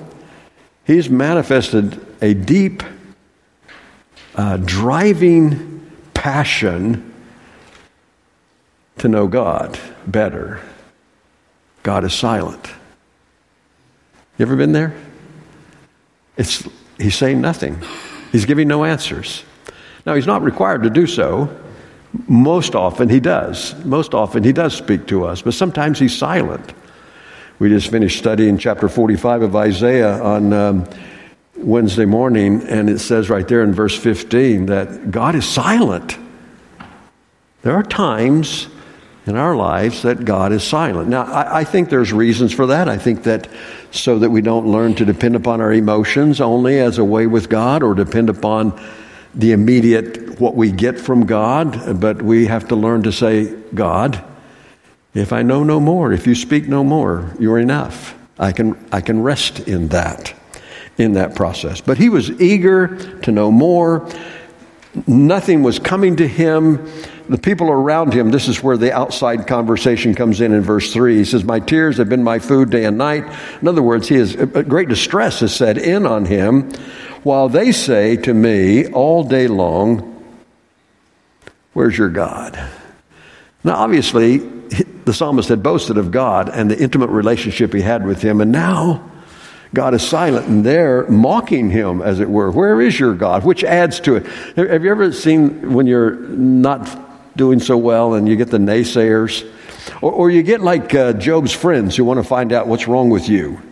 he's 0.88 1.08
manifested 1.08 2.04
a 2.20 2.34
deep, 2.34 2.82
uh, 4.34 4.56
driving 4.56 5.88
passion 6.14 7.14
to 8.96 9.06
know 9.06 9.28
God 9.28 9.78
better. 10.08 10.60
God 11.84 12.02
is 12.04 12.12
silent. 12.12 12.66
You 14.36 14.44
ever 14.46 14.56
been 14.56 14.72
there? 14.72 14.94
It's, 16.36 16.66
he's 16.98 17.16
saying 17.16 17.40
nothing. 17.40 17.80
He's 18.32 18.46
giving 18.46 18.66
no 18.66 18.84
answers. 18.84 19.44
Now, 20.06 20.14
he's 20.14 20.26
not 20.26 20.42
required 20.42 20.82
to 20.84 20.90
do 20.90 21.06
so. 21.06 21.54
Most 22.26 22.74
often 22.74 23.08
he 23.08 23.20
does. 23.20 23.74
Most 23.84 24.14
often 24.14 24.42
he 24.42 24.52
does 24.52 24.74
speak 24.74 25.06
to 25.08 25.24
us, 25.24 25.42
but 25.42 25.54
sometimes 25.54 25.98
he's 25.98 26.16
silent. 26.16 26.72
We 27.58 27.68
just 27.70 27.90
finished 27.90 28.18
studying 28.18 28.56
chapter 28.56 28.88
45 28.88 29.42
of 29.42 29.56
Isaiah 29.56 30.22
on 30.22 30.52
um, 30.52 30.88
Wednesday 31.56 32.04
morning, 32.04 32.62
and 32.62 32.88
it 32.88 33.00
says 33.00 33.28
right 33.28 33.46
there 33.48 33.64
in 33.64 33.72
verse 33.72 33.98
15 33.98 34.66
that 34.66 35.10
God 35.10 35.34
is 35.34 35.44
silent. 35.44 36.16
There 37.62 37.74
are 37.74 37.82
times 37.82 38.68
in 39.26 39.34
our 39.34 39.56
lives 39.56 40.02
that 40.02 40.24
God 40.24 40.52
is 40.52 40.62
silent. 40.62 41.08
Now, 41.08 41.24
I, 41.24 41.58
I, 41.58 41.64
think 41.64 41.90
there's 41.90 42.12
reasons 42.12 42.52
for 42.52 42.66
that. 42.68 42.88
I 42.88 42.96
think 42.96 43.24
that 43.24 43.48
so 43.90 44.20
that 44.20 44.30
we 44.30 44.40
don't 44.40 44.68
learn 44.68 44.94
to 44.94 45.04
depend 45.04 45.34
upon 45.34 45.60
our 45.60 45.72
emotions 45.72 46.40
only 46.40 46.78
as 46.78 46.98
a 46.98 47.04
way 47.04 47.26
with 47.26 47.48
God 47.48 47.82
or 47.82 47.92
depend 47.92 48.30
upon 48.30 48.80
the 49.34 49.50
immediate 49.50 50.40
what 50.40 50.54
we 50.54 50.70
get 50.70 50.98
from 50.98 51.26
God, 51.26 52.00
but 52.00 52.22
we 52.22 52.46
have 52.46 52.68
to 52.68 52.76
learn 52.76 53.02
to 53.02 53.12
say, 53.12 53.52
God, 53.74 54.24
if 55.18 55.32
I 55.32 55.42
know 55.42 55.62
no 55.62 55.80
more, 55.80 56.12
if 56.12 56.26
you 56.26 56.34
speak 56.34 56.68
no 56.68 56.84
more, 56.84 57.34
you're 57.38 57.58
enough. 57.58 58.14
I 58.38 58.52
can, 58.52 58.78
I 58.92 59.00
can 59.00 59.22
rest 59.22 59.60
in 59.60 59.88
that, 59.88 60.34
in 60.96 61.14
that 61.14 61.34
process. 61.34 61.80
But 61.80 61.98
he 61.98 62.08
was 62.08 62.30
eager 62.40 62.96
to 63.20 63.32
know 63.32 63.50
more. 63.50 64.08
Nothing 65.06 65.62
was 65.62 65.78
coming 65.78 66.16
to 66.16 66.26
him 66.28 66.86
the 67.28 67.38
people 67.38 67.70
around 67.70 68.14
him, 68.14 68.30
this 68.30 68.48
is 68.48 68.62
where 68.62 68.78
the 68.78 68.92
outside 68.92 69.46
conversation 69.46 70.14
comes 70.14 70.40
in 70.40 70.52
in 70.52 70.62
verse 70.62 70.92
3. 70.92 71.16
He 71.16 71.24
says, 71.24 71.44
My 71.44 71.60
tears 71.60 71.98
have 71.98 72.08
been 72.08 72.24
my 72.24 72.38
food 72.38 72.70
day 72.70 72.84
and 72.86 72.96
night. 72.96 73.24
In 73.60 73.68
other 73.68 73.82
words, 73.82 74.08
he 74.08 74.16
is, 74.16 74.34
great 74.34 74.88
distress 74.88 75.40
has 75.40 75.54
set 75.54 75.76
in 75.76 76.06
on 76.06 76.24
him, 76.24 76.72
while 77.22 77.50
they 77.50 77.72
say 77.72 78.16
to 78.16 78.32
me 78.32 78.86
all 78.86 79.24
day 79.24 79.46
long, 79.46 80.14
Where's 81.74 81.98
your 81.98 82.08
God? 82.08 82.58
Now, 83.62 83.76
obviously, 83.76 84.38
the 85.08 85.14
psalmist 85.14 85.48
had 85.48 85.62
boasted 85.62 85.98
of 85.98 86.10
God 86.10 86.48
and 86.48 86.70
the 86.70 86.78
intimate 86.78 87.08
relationship 87.10 87.72
he 87.72 87.80
had 87.80 88.06
with 88.06 88.22
him, 88.22 88.40
and 88.40 88.52
now 88.52 89.10
God 89.74 89.94
is 89.94 90.06
silent 90.06 90.46
and 90.46 90.64
they're 90.64 91.08
mocking 91.08 91.70
him, 91.70 92.00
as 92.02 92.20
it 92.20 92.30
were. 92.30 92.50
Where 92.50 92.80
is 92.80 92.98
your 92.98 93.14
God? 93.14 93.44
Which 93.44 93.64
adds 93.64 94.00
to 94.00 94.16
it. 94.16 94.26
Have 94.56 94.84
you 94.84 94.90
ever 94.90 95.12
seen 95.12 95.74
when 95.74 95.86
you're 95.86 96.16
not 96.16 96.86
doing 97.38 97.60
so 97.60 97.78
well 97.78 98.12
and 98.12 98.28
you 98.28 98.36
get 98.36 98.50
the 98.50 98.58
naysayers. 98.58 99.50
Or, 100.02 100.12
or 100.12 100.30
you 100.30 100.42
get 100.42 100.60
like 100.60 100.94
uh, 100.94 101.14
Job's 101.14 101.52
friends 101.52 101.96
who 101.96 102.04
want 102.04 102.18
to 102.18 102.24
find 102.24 102.52
out 102.52 102.66
what's 102.66 102.86
wrong 102.86 103.08
with 103.08 103.30
you. 103.30 103.62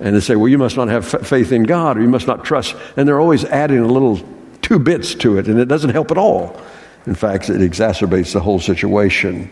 And 0.00 0.14
they 0.14 0.20
say, 0.20 0.36
well, 0.36 0.48
you 0.48 0.58
must 0.58 0.76
not 0.76 0.88
have 0.88 1.14
f- 1.14 1.26
faith 1.26 1.50
in 1.50 1.62
God 1.62 1.96
or 1.96 2.02
you 2.02 2.08
must 2.08 2.26
not 2.26 2.44
trust. 2.44 2.76
And 2.96 3.08
they're 3.08 3.20
always 3.20 3.44
adding 3.46 3.78
a 3.78 3.86
little 3.86 4.20
two 4.60 4.78
bits 4.78 5.14
to 5.14 5.38
it, 5.38 5.48
and 5.48 5.58
it 5.58 5.66
doesn't 5.66 5.90
help 5.90 6.10
at 6.10 6.18
all. 6.18 6.60
In 7.06 7.14
fact, 7.14 7.48
it 7.48 7.60
exacerbates 7.60 8.32
the 8.32 8.40
whole 8.40 8.60
situation. 8.60 9.50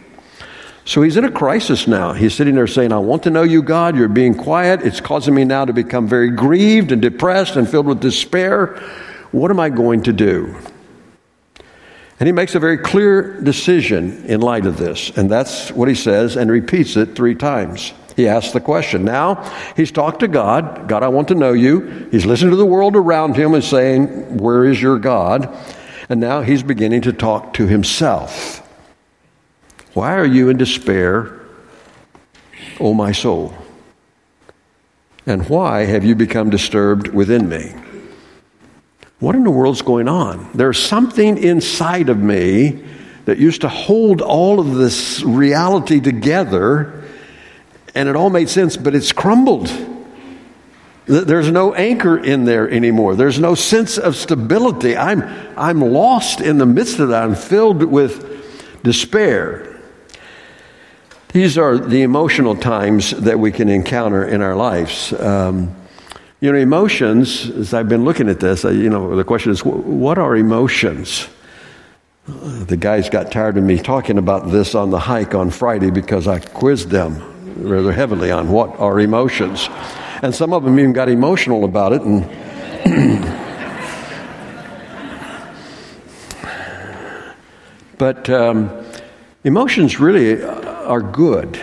So 0.86 1.02
he's 1.02 1.16
in 1.16 1.24
a 1.24 1.30
crisis 1.32 1.88
now. 1.88 2.12
He's 2.12 2.32
sitting 2.32 2.54
there 2.54 2.68
saying, 2.68 2.92
I 2.92 2.98
want 2.98 3.24
to 3.24 3.30
know 3.30 3.42
you, 3.42 3.60
God. 3.60 3.96
You're 3.96 4.06
being 4.06 4.36
quiet. 4.36 4.82
It's 4.82 5.00
causing 5.00 5.34
me 5.34 5.44
now 5.44 5.64
to 5.64 5.72
become 5.72 6.06
very 6.06 6.30
grieved 6.30 6.92
and 6.92 7.02
depressed 7.02 7.56
and 7.56 7.68
filled 7.68 7.86
with 7.86 8.00
despair. 8.00 8.76
What 9.32 9.50
am 9.50 9.58
I 9.58 9.68
going 9.68 10.04
to 10.04 10.12
do? 10.12 10.56
And 12.20 12.28
he 12.28 12.32
makes 12.32 12.54
a 12.54 12.60
very 12.60 12.78
clear 12.78 13.40
decision 13.40 14.24
in 14.26 14.40
light 14.40 14.64
of 14.64 14.76
this. 14.76 15.10
And 15.10 15.28
that's 15.28 15.72
what 15.72 15.88
he 15.88 15.94
says 15.96 16.36
and 16.36 16.48
repeats 16.48 16.96
it 16.96 17.16
three 17.16 17.34
times. 17.34 17.92
He 18.14 18.28
asks 18.28 18.52
the 18.52 18.60
question. 18.60 19.04
Now, 19.04 19.42
he's 19.74 19.90
talked 19.90 20.20
to 20.20 20.28
God. 20.28 20.88
God, 20.88 21.02
I 21.02 21.08
want 21.08 21.26
to 21.28 21.34
know 21.34 21.52
you. 21.52 22.08
He's 22.12 22.24
listened 22.24 22.52
to 22.52 22.56
the 22.56 22.64
world 22.64 22.94
around 22.94 23.34
him 23.34 23.54
and 23.54 23.64
saying, 23.64 24.38
Where 24.38 24.64
is 24.64 24.80
your 24.80 25.00
God? 25.00 25.52
And 26.08 26.20
now 26.20 26.42
he's 26.42 26.62
beginning 26.62 27.02
to 27.02 27.12
talk 27.12 27.54
to 27.54 27.66
himself. 27.66 28.62
Why 29.96 30.16
are 30.16 30.26
you 30.26 30.50
in 30.50 30.58
despair, 30.58 31.40
O 32.78 32.92
my 32.92 33.12
soul? 33.12 33.54
And 35.24 35.48
why 35.48 35.86
have 35.86 36.04
you 36.04 36.14
become 36.14 36.50
disturbed 36.50 37.08
within 37.08 37.48
me? 37.48 37.74
what 39.20 39.34
in 39.34 39.42
the 39.42 39.50
world's 39.50 39.80
going 39.80 40.06
on? 40.06 40.50
There's 40.52 40.78
something 40.78 41.38
inside 41.38 42.10
of 42.10 42.18
me 42.18 42.84
that 43.24 43.38
used 43.38 43.62
to 43.62 43.70
hold 43.70 44.20
all 44.20 44.60
of 44.60 44.74
this 44.74 45.22
reality 45.22 46.00
together, 46.00 47.02
and 47.94 48.06
it 48.06 48.16
all 48.16 48.28
made 48.28 48.50
sense, 48.50 48.76
but 48.76 48.94
it's 48.94 49.12
crumbled. 49.12 49.72
There's 51.06 51.50
no 51.50 51.72
anchor 51.72 52.18
in 52.18 52.44
there 52.44 52.68
anymore. 52.70 53.14
There's 53.14 53.38
no 53.38 53.54
sense 53.54 53.96
of 53.96 54.14
stability. 54.14 54.94
I'm, 54.94 55.22
I'm 55.56 55.80
lost 55.80 56.42
in 56.42 56.58
the 56.58 56.66
midst 56.66 56.98
of 56.98 57.08
that. 57.08 57.22
I'm 57.22 57.34
filled 57.34 57.82
with 57.82 58.82
despair. 58.82 59.72
These 61.36 61.58
are 61.58 61.76
the 61.76 62.00
emotional 62.00 62.56
times 62.56 63.10
that 63.10 63.38
we 63.38 63.52
can 63.52 63.68
encounter 63.68 64.24
in 64.24 64.40
our 64.40 64.56
lives. 64.56 65.12
Um, 65.12 65.76
you 66.40 66.50
know, 66.50 66.56
emotions, 66.56 67.50
as 67.50 67.74
I've 67.74 67.90
been 67.90 68.06
looking 68.06 68.30
at 68.30 68.40
this, 68.40 68.64
you 68.64 68.88
know, 68.88 69.14
the 69.14 69.22
question 69.22 69.52
is, 69.52 69.62
what 69.62 70.16
are 70.16 70.34
emotions? 70.34 71.28
The 72.26 72.78
guys 72.78 73.10
got 73.10 73.30
tired 73.30 73.58
of 73.58 73.64
me 73.64 73.78
talking 73.78 74.16
about 74.16 74.50
this 74.50 74.74
on 74.74 74.88
the 74.88 74.98
hike 74.98 75.34
on 75.34 75.50
Friday 75.50 75.90
because 75.90 76.26
I 76.26 76.38
quizzed 76.38 76.88
them 76.88 77.20
rather 77.62 77.92
heavily 77.92 78.30
on 78.30 78.48
what 78.48 78.70
are 78.80 78.98
emotions. 78.98 79.68
And 80.22 80.34
some 80.34 80.54
of 80.54 80.64
them 80.64 80.78
even 80.78 80.94
got 80.94 81.10
emotional 81.10 81.66
about 81.66 81.92
it. 81.92 82.00
And 82.00 82.24
but 87.98 88.30
um, 88.30 88.86
emotions 89.44 90.00
really 90.00 90.42
are 90.86 91.02
good. 91.02 91.60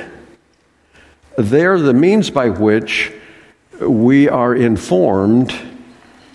They're 1.37 1.79
the 1.79 1.93
means 1.93 2.29
by 2.29 2.49
which 2.49 3.11
we 3.79 4.29
are 4.29 4.55
informed, 4.55 5.53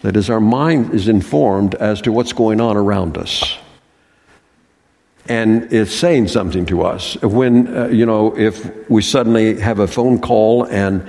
that 0.02 0.16
is, 0.16 0.30
our 0.30 0.40
mind 0.40 0.94
is 0.94 1.08
informed 1.08 1.74
as 1.76 2.00
to 2.02 2.12
what's 2.12 2.32
going 2.32 2.60
on 2.60 2.76
around 2.76 3.16
us. 3.16 3.56
And 5.28 5.72
it's 5.72 5.94
saying 5.94 6.28
something 6.28 6.66
to 6.66 6.82
us. 6.82 7.20
When, 7.22 7.76
uh, 7.76 7.88
you 7.88 8.06
know, 8.06 8.36
if 8.36 8.88
we 8.88 9.02
suddenly 9.02 9.60
have 9.60 9.78
a 9.78 9.86
phone 9.86 10.20
call 10.20 10.64
and 10.64 11.06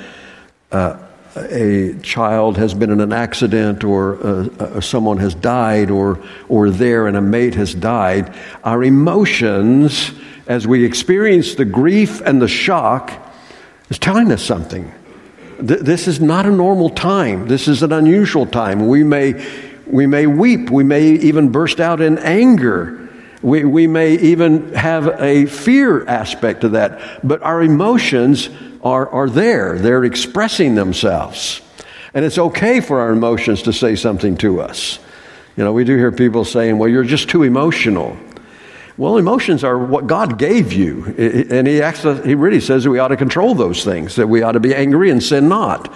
uh, 0.71 0.98
a 1.36 1.93
child 2.01 2.57
has 2.57 2.74
been 2.74 2.91
in 2.91 3.00
an 3.00 3.13
accident 3.13 3.83
or 3.83 4.17
uh, 4.17 4.50
uh, 4.59 4.81
someone 4.81 5.17
has 5.17 5.36
died 5.36 5.89
or, 5.89 6.21
or 6.50 6.69
there 6.69 7.07
and 7.07 7.15
a 7.15 7.21
mate 7.21 7.55
has 7.55 7.74
died, 7.74 8.36
our 8.63 8.83
emotions, 8.83 10.12
as 10.49 10.67
we 10.67 10.83
experience 10.83 11.55
the 11.55 11.63
grief 11.63 12.21
and 12.21 12.41
the 12.41 12.47
shock, 12.47 13.13
is 13.89 13.99
telling 13.99 14.31
us 14.31 14.43
something. 14.43 14.91
Th- 15.65 15.79
this 15.79 16.07
is 16.07 16.19
not 16.19 16.45
a 16.47 16.51
normal 16.51 16.89
time. 16.89 17.47
This 17.47 17.67
is 17.67 17.83
an 17.83 17.93
unusual 17.93 18.47
time. 18.47 18.87
We 18.87 19.03
may, 19.03 19.45
we 19.85 20.07
may 20.07 20.25
weep. 20.25 20.71
We 20.71 20.83
may 20.83 21.11
even 21.11 21.51
burst 21.51 21.79
out 21.79 22.01
in 22.01 22.17
anger. 22.17 23.09
We, 23.43 23.63
we 23.63 23.85
may 23.85 24.15
even 24.15 24.73
have 24.73 25.21
a 25.21 25.45
fear 25.45 26.05
aspect 26.07 26.61
to 26.61 26.69
that. 26.69 27.25
But 27.25 27.43
our 27.43 27.61
emotions 27.61 28.49
are, 28.83 29.07
are 29.09 29.29
there, 29.29 29.77
they're 29.77 30.03
expressing 30.03 30.73
themselves. 30.73 31.61
And 32.13 32.25
it's 32.25 32.39
okay 32.39 32.81
for 32.81 33.01
our 33.01 33.11
emotions 33.11 33.63
to 33.63 33.73
say 33.73 33.95
something 33.95 34.35
to 34.37 34.61
us. 34.61 34.97
You 35.55 35.63
know, 35.63 35.73
we 35.73 35.83
do 35.83 35.95
hear 35.95 36.11
people 36.11 36.43
saying, 36.43 36.77
well, 36.77 36.89
you're 36.89 37.03
just 37.03 37.29
too 37.29 37.43
emotional. 37.43 38.17
Well, 38.99 39.17
emotions 39.17 39.63
are 39.63 39.79
what 39.79 40.07
God 40.07 40.37
gave 40.37 40.73
you. 40.73 41.05
And 41.49 41.65
he, 41.65 41.81
actually, 41.81 42.27
he 42.27 42.35
really 42.35 42.59
says 42.59 42.83
that 42.83 42.89
we 42.89 42.99
ought 42.99 43.07
to 43.07 43.17
control 43.17 43.55
those 43.55 43.85
things, 43.85 44.17
that 44.17 44.27
we 44.27 44.43
ought 44.43 44.51
to 44.51 44.59
be 44.59 44.75
angry 44.75 45.09
and 45.09 45.23
sin 45.23 45.47
not. 45.47 45.91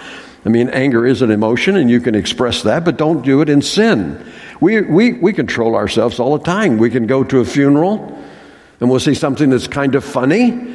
I 0.45 0.49
mean, 0.49 0.69
anger 0.69 1.05
is 1.05 1.21
an 1.21 1.29
emotion 1.29 1.75
and 1.75 1.89
you 1.89 1.99
can 1.99 2.15
express 2.15 2.63
that, 2.63 2.85
but 2.85 2.97
don't 2.97 3.21
do 3.21 3.41
it 3.41 3.49
in 3.49 3.61
sin. 3.61 4.25
We, 4.61 4.79
we, 4.81 5.13
we 5.13 5.33
control 5.33 5.75
ourselves 5.75 6.17
all 6.17 6.37
the 6.37 6.45
time. 6.45 6.77
We 6.77 6.89
can 6.89 7.05
go 7.05 7.25
to 7.25 7.39
a 7.39 7.45
funeral 7.45 8.23
and 8.79 8.89
we'll 8.89 9.01
see 9.01 9.15
something 9.15 9.49
that's 9.49 9.67
kind 9.67 9.95
of 9.95 10.05
funny 10.05 10.73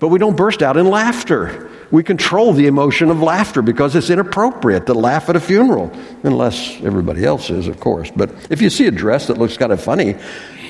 but 0.00 0.08
we 0.08 0.18
don't 0.18 0.36
burst 0.36 0.62
out 0.62 0.76
in 0.76 0.88
laughter. 0.88 1.67
We 1.90 2.02
control 2.02 2.52
the 2.52 2.66
emotion 2.66 3.10
of 3.10 3.22
laughter 3.22 3.62
because 3.62 3.96
it's 3.96 4.10
inappropriate 4.10 4.86
to 4.86 4.94
laugh 4.94 5.28
at 5.30 5.36
a 5.36 5.40
funeral, 5.40 5.90
unless 6.22 6.80
everybody 6.82 7.24
else 7.24 7.48
is, 7.48 7.66
of 7.66 7.80
course. 7.80 8.10
But 8.14 8.30
if 8.50 8.60
you 8.60 8.68
see 8.68 8.86
a 8.86 8.90
dress 8.90 9.28
that 9.28 9.38
looks 9.38 9.56
kind 9.56 9.72
of 9.72 9.82
funny, 9.82 10.16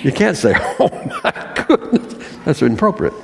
you 0.03 0.13
can't 0.13 0.37
say, 0.37 0.55
oh 0.79 1.21
my 1.25 1.65
goodness, 1.67 2.39
that's 2.45 2.63
inappropriate. 2.63 3.15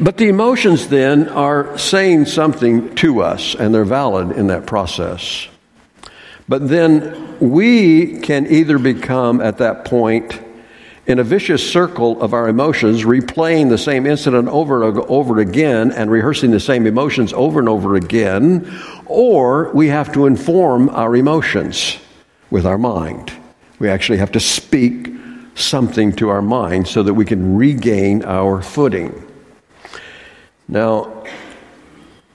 but 0.00 0.16
the 0.16 0.28
emotions 0.28 0.88
then 0.88 1.28
are 1.28 1.76
saying 1.76 2.24
something 2.24 2.94
to 2.96 3.20
us, 3.20 3.54
and 3.54 3.74
they're 3.74 3.84
valid 3.84 4.32
in 4.32 4.46
that 4.46 4.66
process. 4.66 5.48
But 6.48 6.68
then 6.68 7.38
we 7.40 8.20
can 8.20 8.46
either 8.46 8.78
become, 8.78 9.40
at 9.42 9.58
that 9.58 9.84
point, 9.84 10.40
in 11.06 11.18
a 11.18 11.24
vicious 11.24 11.68
circle 11.68 12.20
of 12.22 12.32
our 12.32 12.48
emotions, 12.48 13.04
replaying 13.04 13.68
the 13.68 13.78
same 13.78 14.06
incident 14.06 14.48
over 14.48 14.88
and 14.88 14.98
over 15.00 15.38
again 15.38 15.92
and 15.92 16.10
rehearsing 16.10 16.50
the 16.50 16.60
same 16.60 16.86
emotions 16.86 17.32
over 17.34 17.60
and 17.60 17.68
over 17.68 17.94
again, 17.94 18.80
or 19.06 19.70
we 19.72 19.88
have 19.88 20.12
to 20.14 20.26
inform 20.26 20.88
our 20.90 21.14
emotions 21.14 21.98
with 22.50 22.64
our 22.64 22.78
mind. 22.78 23.32
We 23.78 23.88
actually 23.88 24.18
have 24.18 24.32
to 24.32 24.40
speak 24.40 25.10
something 25.54 26.12
to 26.16 26.30
our 26.30 26.42
mind 26.42 26.88
so 26.88 27.02
that 27.02 27.14
we 27.14 27.24
can 27.24 27.56
regain 27.56 28.24
our 28.24 28.62
footing. 28.62 29.30
Now, 30.66 31.24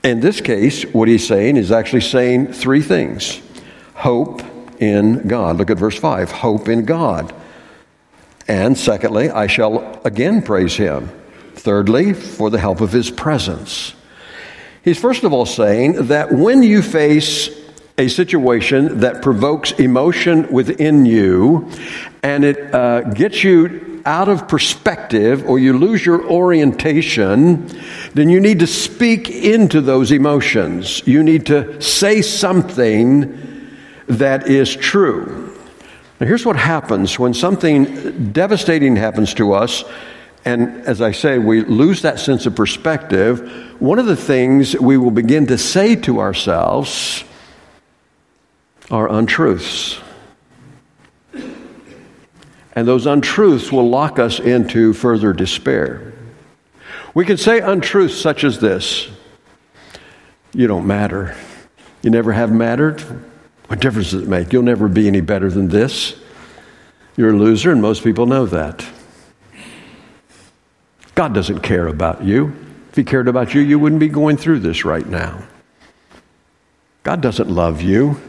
in 0.02 0.20
this 0.20 0.40
case, 0.40 0.84
what 0.84 1.08
he's 1.08 1.26
saying 1.26 1.56
is 1.56 1.72
actually 1.72 2.02
saying 2.02 2.52
three 2.52 2.82
things 2.82 3.42
hope 3.94 4.42
in 4.78 5.26
God. 5.28 5.58
Look 5.58 5.70
at 5.70 5.76
verse 5.76 5.98
5 5.98 6.30
hope 6.30 6.68
in 6.68 6.84
God. 6.84 7.34
And 8.50 8.76
secondly, 8.76 9.30
I 9.30 9.46
shall 9.46 10.00
again 10.04 10.42
praise 10.42 10.74
him. 10.74 11.08
Thirdly, 11.54 12.14
for 12.14 12.50
the 12.50 12.58
help 12.58 12.80
of 12.80 12.90
his 12.90 13.08
presence. 13.08 13.94
He's 14.82 14.98
first 14.98 15.22
of 15.22 15.32
all 15.32 15.46
saying 15.46 16.08
that 16.08 16.32
when 16.32 16.64
you 16.64 16.82
face 16.82 17.48
a 17.96 18.08
situation 18.08 19.00
that 19.00 19.22
provokes 19.22 19.70
emotion 19.70 20.50
within 20.50 21.06
you 21.06 21.70
and 22.24 22.44
it 22.44 22.74
uh, 22.74 23.02
gets 23.02 23.44
you 23.44 24.02
out 24.04 24.28
of 24.28 24.48
perspective 24.48 25.48
or 25.48 25.60
you 25.60 25.78
lose 25.78 26.04
your 26.04 26.28
orientation, 26.28 27.68
then 28.14 28.28
you 28.28 28.40
need 28.40 28.58
to 28.58 28.66
speak 28.66 29.30
into 29.30 29.80
those 29.80 30.10
emotions. 30.10 31.06
You 31.06 31.22
need 31.22 31.46
to 31.46 31.80
say 31.80 32.20
something 32.20 33.78
that 34.08 34.48
is 34.48 34.74
true. 34.74 35.49
Now, 36.20 36.26
here's 36.26 36.44
what 36.44 36.56
happens 36.56 37.18
when 37.18 37.32
something 37.32 38.32
devastating 38.32 38.94
happens 38.94 39.32
to 39.34 39.54
us, 39.54 39.84
and 40.44 40.82
as 40.86 41.00
I 41.00 41.12
say, 41.12 41.38
we 41.38 41.62
lose 41.62 42.02
that 42.02 42.20
sense 42.20 42.44
of 42.44 42.54
perspective. 42.54 43.76
One 43.80 43.98
of 43.98 44.04
the 44.04 44.16
things 44.16 44.76
we 44.78 44.98
will 44.98 45.10
begin 45.10 45.46
to 45.46 45.56
say 45.56 45.96
to 45.96 46.20
ourselves 46.20 47.24
are 48.90 49.10
untruths. 49.10 49.98
And 52.76 52.86
those 52.86 53.06
untruths 53.06 53.72
will 53.72 53.88
lock 53.88 54.18
us 54.18 54.40
into 54.40 54.92
further 54.92 55.32
despair. 55.32 56.12
We 57.14 57.24
can 57.24 57.38
say 57.38 57.60
untruths 57.60 58.20
such 58.20 58.44
as 58.44 58.60
this 58.60 59.08
You 60.52 60.66
don't 60.66 60.86
matter. 60.86 61.34
You 62.02 62.10
never 62.10 62.32
have 62.32 62.52
mattered. 62.52 63.02
What 63.70 63.78
difference 63.78 64.10
does 64.10 64.22
it 64.22 64.28
make? 64.28 64.52
You'll 64.52 64.64
never 64.64 64.88
be 64.88 65.06
any 65.06 65.20
better 65.20 65.48
than 65.48 65.68
this. 65.68 66.20
You're 67.16 67.30
a 67.30 67.38
loser, 67.38 67.70
and 67.70 67.80
most 67.80 68.02
people 68.02 68.26
know 68.26 68.44
that. 68.46 68.84
God 71.14 71.34
doesn't 71.34 71.60
care 71.60 71.86
about 71.86 72.24
you. 72.24 72.52
If 72.88 72.96
He 72.96 73.04
cared 73.04 73.28
about 73.28 73.54
you, 73.54 73.60
you 73.60 73.78
wouldn't 73.78 74.00
be 74.00 74.08
going 74.08 74.38
through 74.38 74.58
this 74.58 74.84
right 74.84 75.06
now. 75.06 75.44
God 77.04 77.20
doesn't 77.20 77.48
love 77.48 77.80
you. 77.80 78.20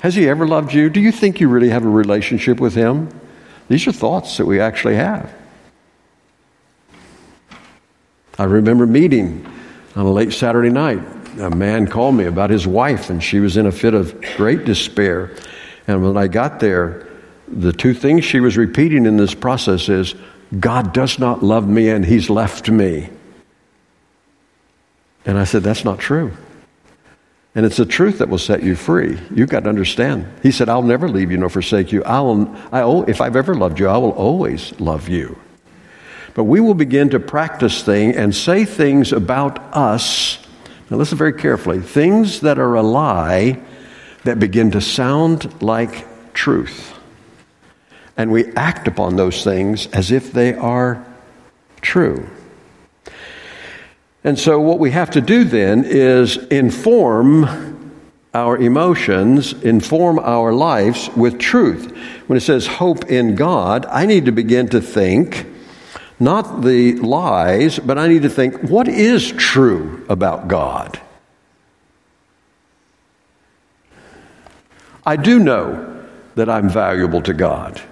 Has 0.00 0.14
He 0.14 0.26
ever 0.26 0.46
loved 0.46 0.72
you? 0.72 0.88
Do 0.88 1.02
you 1.02 1.12
think 1.12 1.38
you 1.38 1.50
really 1.50 1.68
have 1.68 1.84
a 1.84 1.90
relationship 1.90 2.58
with 2.58 2.74
Him? 2.74 3.10
These 3.68 3.86
are 3.86 3.92
thoughts 3.92 4.38
that 4.38 4.46
we 4.46 4.60
actually 4.60 4.94
have. 4.94 5.30
I 8.38 8.44
remember 8.44 8.86
meeting 8.86 9.46
on 9.94 10.06
a 10.06 10.10
late 10.10 10.32
Saturday 10.32 10.70
night 10.70 11.21
a 11.42 11.50
man 11.50 11.86
called 11.86 12.14
me 12.14 12.24
about 12.24 12.50
his 12.50 12.66
wife, 12.66 13.10
and 13.10 13.22
she 13.22 13.40
was 13.40 13.56
in 13.56 13.66
a 13.66 13.72
fit 13.72 13.94
of 13.94 14.20
great 14.36 14.64
despair. 14.64 15.36
And 15.86 16.02
when 16.02 16.16
I 16.16 16.28
got 16.28 16.60
there, 16.60 17.06
the 17.48 17.72
two 17.72 17.94
things 17.94 18.24
she 18.24 18.40
was 18.40 18.56
repeating 18.56 19.06
in 19.06 19.16
this 19.16 19.34
process 19.34 19.88
is 19.88 20.14
God 20.58 20.92
does 20.92 21.18
not 21.18 21.42
love 21.42 21.68
me, 21.68 21.88
and 21.88 22.04
He's 22.04 22.30
left 22.30 22.68
me. 22.68 23.10
And 25.24 25.38
I 25.38 25.44
said, 25.44 25.62
That's 25.62 25.84
not 25.84 25.98
true. 25.98 26.32
And 27.54 27.66
it's 27.66 27.76
the 27.76 27.86
truth 27.86 28.18
that 28.18 28.30
will 28.30 28.38
set 28.38 28.62
you 28.62 28.74
free. 28.74 29.18
You've 29.34 29.50
got 29.50 29.64
to 29.64 29.68
understand. 29.68 30.26
He 30.42 30.50
said, 30.50 30.70
I'll 30.70 30.82
never 30.82 31.06
leave 31.06 31.30
you 31.30 31.36
nor 31.36 31.50
forsake 31.50 31.92
you. 31.92 32.02
I'll, 32.04 32.48
I, 32.72 32.82
if 33.10 33.20
I've 33.20 33.36
ever 33.36 33.54
loved 33.54 33.78
you, 33.78 33.88
I 33.88 33.98
will 33.98 34.12
always 34.12 34.78
love 34.80 35.10
you. 35.10 35.38
But 36.32 36.44
we 36.44 36.60
will 36.60 36.72
begin 36.72 37.10
to 37.10 37.20
practice 37.20 37.82
things 37.82 38.16
and 38.16 38.34
say 38.34 38.64
things 38.64 39.12
about 39.12 39.58
us 39.74 40.38
now, 40.92 40.98
listen 40.98 41.16
very 41.16 41.32
carefully. 41.32 41.80
Things 41.80 42.40
that 42.40 42.58
are 42.58 42.74
a 42.74 42.82
lie 42.82 43.58
that 44.24 44.38
begin 44.38 44.72
to 44.72 44.82
sound 44.82 45.62
like 45.62 46.04
truth. 46.34 46.92
And 48.14 48.30
we 48.30 48.52
act 48.52 48.86
upon 48.86 49.16
those 49.16 49.42
things 49.42 49.86
as 49.86 50.10
if 50.10 50.34
they 50.34 50.52
are 50.52 51.02
true. 51.80 52.28
And 54.22 54.38
so, 54.38 54.60
what 54.60 54.78
we 54.78 54.90
have 54.90 55.10
to 55.12 55.22
do 55.22 55.44
then 55.44 55.84
is 55.86 56.36
inform 56.36 57.90
our 58.34 58.58
emotions, 58.58 59.54
inform 59.62 60.18
our 60.18 60.52
lives 60.52 61.08
with 61.16 61.38
truth. 61.38 61.96
When 62.26 62.36
it 62.36 62.42
says 62.42 62.66
hope 62.66 63.06
in 63.06 63.34
God, 63.34 63.86
I 63.86 64.04
need 64.04 64.26
to 64.26 64.32
begin 64.32 64.68
to 64.68 64.80
think 64.82 65.46
not 66.22 66.62
the 66.62 66.94
lies, 66.94 67.78
but 67.80 67.98
I 67.98 68.06
need 68.06 68.22
to 68.22 68.30
think 68.30 68.62
what 68.62 68.86
is 68.86 69.32
true 69.32 70.06
about 70.08 70.46
God? 70.46 71.00
I 75.04 75.16
do 75.16 75.40
know 75.40 76.06
that 76.36 76.48
I'm 76.48 76.68
valuable 76.68 77.20
to 77.22 77.34
God. 77.34 77.82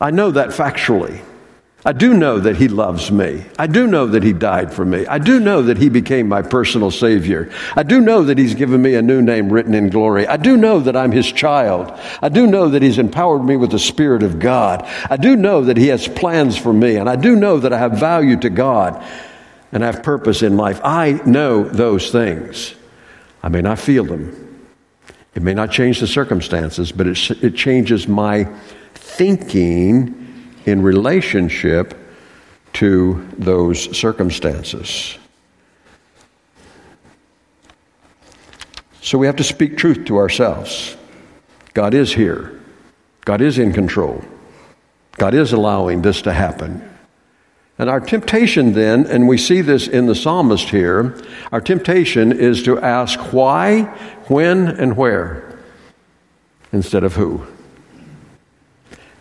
I 0.00 0.10
know 0.10 0.30
that 0.30 0.50
factually. 0.50 1.24
I 1.84 1.92
do 1.92 2.12
know 2.12 2.38
that 2.40 2.56
He 2.56 2.68
loves 2.68 3.10
me. 3.10 3.44
I 3.58 3.66
do 3.66 3.86
know 3.86 4.06
that 4.08 4.22
He 4.22 4.34
died 4.34 4.72
for 4.72 4.84
me. 4.84 5.06
I 5.06 5.18
do 5.18 5.40
know 5.40 5.62
that 5.62 5.78
He 5.78 5.88
became 5.88 6.28
my 6.28 6.42
personal 6.42 6.90
Savior. 6.90 7.50
I 7.74 7.84
do 7.84 8.00
know 8.00 8.22
that 8.24 8.36
He's 8.36 8.54
given 8.54 8.82
me 8.82 8.94
a 8.94 9.02
new 9.02 9.22
name 9.22 9.50
written 9.50 9.72
in 9.72 9.88
glory. 9.88 10.26
I 10.26 10.36
do 10.36 10.58
know 10.58 10.80
that 10.80 10.94
I'm 10.94 11.10
His 11.10 11.32
child. 11.32 11.98
I 12.20 12.28
do 12.28 12.46
know 12.46 12.68
that 12.68 12.82
He's 12.82 12.98
empowered 12.98 13.44
me 13.44 13.56
with 13.56 13.70
the 13.70 13.78
Spirit 13.78 14.22
of 14.22 14.38
God. 14.38 14.86
I 15.08 15.16
do 15.16 15.36
know 15.36 15.62
that 15.64 15.78
He 15.78 15.86
has 15.86 16.06
plans 16.06 16.58
for 16.58 16.72
me. 16.72 16.96
And 16.96 17.08
I 17.08 17.16
do 17.16 17.34
know 17.34 17.58
that 17.58 17.72
I 17.72 17.78
have 17.78 17.92
value 17.92 18.36
to 18.40 18.50
God 18.50 19.02
and 19.72 19.82
I 19.82 19.86
have 19.86 20.02
purpose 20.02 20.42
in 20.42 20.58
life. 20.58 20.80
I 20.84 21.12
know 21.24 21.64
those 21.64 22.10
things. 22.10 22.74
I 23.42 23.48
may 23.48 23.62
not 23.62 23.78
feel 23.78 24.04
them. 24.04 24.68
It 25.34 25.42
may 25.42 25.54
not 25.54 25.70
change 25.70 26.00
the 26.00 26.06
circumstances, 26.06 26.92
but 26.92 27.06
it, 27.06 27.30
it 27.42 27.54
changes 27.54 28.06
my 28.06 28.48
thinking 28.94 30.19
in 30.66 30.82
relationship 30.82 31.94
to 32.74 33.26
those 33.38 33.96
circumstances. 33.96 35.18
So 39.00 39.18
we 39.18 39.26
have 39.26 39.36
to 39.36 39.44
speak 39.44 39.76
truth 39.76 40.04
to 40.06 40.18
ourselves. 40.18 40.96
God 41.74 41.94
is 41.94 42.12
here. 42.12 42.60
God 43.24 43.40
is 43.40 43.58
in 43.58 43.72
control. 43.72 44.22
God 45.16 45.34
is 45.34 45.52
allowing 45.52 46.02
this 46.02 46.22
to 46.22 46.32
happen. 46.32 46.86
And 47.78 47.88
our 47.88 48.00
temptation 48.00 48.72
then, 48.72 49.06
and 49.06 49.26
we 49.26 49.38
see 49.38 49.62
this 49.62 49.88
in 49.88 50.06
the 50.06 50.14
psalmist 50.14 50.68
here, 50.68 51.18
our 51.50 51.62
temptation 51.62 52.30
is 52.30 52.62
to 52.64 52.78
ask 52.78 53.18
why, 53.32 53.84
when, 54.28 54.68
and 54.68 54.96
where 54.96 55.58
instead 56.72 57.04
of 57.04 57.14
who. 57.14 57.46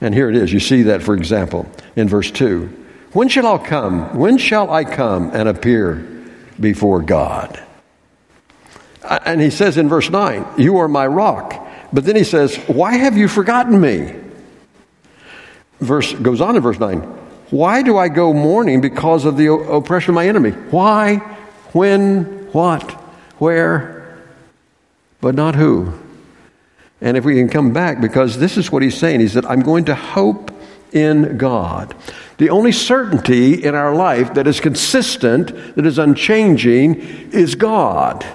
And 0.02 0.14
here 0.14 0.30
it 0.30 0.36
is. 0.36 0.54
You 0.54 0.60
see 0.60 0.84
that, 0.84 1.04
for 1.04 1.16
example, 1.16 1.70
in 1.96 2.08
verse 2.08 2.32
2. 2.32 2.68
When 3.14 3.28
shall 3.28 3.48
I 3.48 3.58
come? 3.58 4.18
When 4.18 4.38
shall 4.38 4.72
I 4.72 4.84
come 4.84 5.32
and 5.34 5.50
appear 5.50 5.96
before 6.60 7.02
God? 7.02 7.62
And 9.04 9.42
he 9.42 9.50
says 9.50 9.78
in 9.78 9.90
verse 9.90 10.10
9, 10.10 10.46
You 10.58 10.78
are 10.78 10.88
my 10.88 11.08
rock. 11.08 11.68
But 11.92 12.06
then 12.06 12.16
he 12.16 12.24
says, 12.24 12.56
Why 12.68 12.96
have 12.98 13.18
you 13.18 13.28
forgotten 13.28 13.80
me? 13.82 14.16
Verse 15.80 16.14
goes 16.14 16.42
on 16.42 16.56
in 16.56 16.62
verse 16.62 16.80
9. 16.80 17.00
Why 17.50 17.82
do 17.82 17.98
I 17.98 18.10
go 18.10 18.32
mourning 18.32 18.80
because 18.82 19.26
of 19.26 19.38
the 19.38 19.52
oppression 19.52 20.12
of 20.12 20.16
my 20.16 20.28
enemy? 20.28 20.52
Why, 20.52 21.16
when, 21.72 22.26
what, 22.52 22.92
where, 23.40 24.24
but 25.20 25.34
not 25.34 25.56
who? 25.56 25.94
And 27.02 27.16
if 27.16 27.24
we 27.24 27.36
can 27.36 27.50
come 27.50 27.72
back, 27.72 28.02
because 28.02 28.38
this 28.38 28.58
is 28.58 28.72
what 28.72 28.84
he's 28.84 28.98
saying, 28.98 29.20
he 29.22 29.28
said, 29.28 29.46
I'm 29.46 29.62
going 29.62 29.86
to 29.86 29.96
hope 29.96 30.52
in 30.92 31.38
God. 31.38 31.96
The 32.38 32.50
only 32.50 32.72
certainty 32.72 33.64
in 33.64 33.76
our 33.76 33.96
life 33.96 34.34
that 34.34 34.48
is 34.48 34.60
consistent, 34.60 35.76
that 35.76 35.86
is 35.86 35.98
unchanging, 35.98 36.96
is 37.32 37.56
God. 37.56 38.26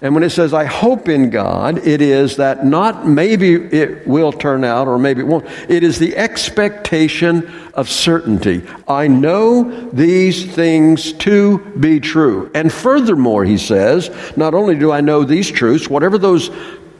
And 0.00 0.14
when 0.14 0.22
it 0.22 0.30
says, 0.30 0.52
I 0.52 0.64
hope 0.64 1.08
in 1.08 1.30
God, 1.30 1.78
it 1.86 2.02
is 2.02 2.36
that 2.36 2.66
not 2.66 3.06
maybe 3.08 3.54
it 3.54 4.06
will 4.06 4.32
turn 4.32 4.62
out 4.62 4.86
or 4.86 4.98
maybe 4.98 5.22
it 5.22 5.26
won't. 5.26 5.46
It 5.70 5.82
is 5.82 5.98
the 5.98 6.14
expectation 6.16 7.50
of 7.72 7.88
certainty. 7.88 8.62
I 8.86 9.08
know 9.08 9.88
these 9.92 10.52
things 10.52 11.14
to 11.14 11.58
be 11.80 12.00
true. 12.00 12.50
And 12.54 12.70
furthermore, 12.70 13.46
he 13.46 13.56
says, 13.56 14.10
not 14.36 14.52
only 14.52 14.74
do 14.74 14.92
I 14.92 15.00
know 15.00 15.24
these 15.24 15.50
truths, 15.50 15.88
whatever 15.88 16.18
those 16.18 16.50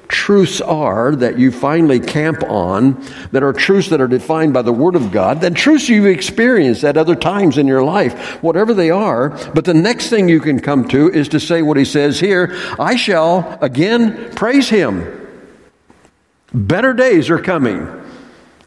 truths 0.08 0.60
are 0.60 1.14
that 1.16 1.38
you 1.38 1.50
finally 1.50 2.00
camp 2.00 2.42
on, 2.44 3.02
that 3.32 3.42
are 3.42 3.52
truths 3.52 3.88
that 3.88 4.00
are 4.00 4.08
defined 4.08 4.52
by 4.52 4.62
the 4.62 4.72
Word 4.72 4.96
of 4.96 5.10
God, 5.10 5.40
then 5.40 5.54
truths 5.54 5.88
you've 5.88 6.06
experienced 6.06 6.84
at 6.84 6.96
other 6.96 7.14
times 7.14 7.58
in 7.58 7.66
your 7.66 7.82
life, 7.82 8.42
whatever 8.42 8.74
they 8.74 8.90
are. 8.90 9.30
But 9.54 9.64
the 9.64 9.74
next 9.74 10.10
thing 10.10 10.28
you 10.28 10.40
can 10.40 10.60
come 10.60 10.86
to 10.88 11.10
is 11.10 11.28
to 11.28 11.40
say 11.40 11.62
what 11.62 11.76
he 11.76 11.84
says 11.84 12.20
here 12.20 12.56
I 12.78 12.96
shall 12.96 13.58
again 13.60 14.34
praise 14.34 14.68
him. 14.68 15.20
Better 16.52 16.92
days 16.94 17.30
are 17.30 17.40
coming. 17.40 17.88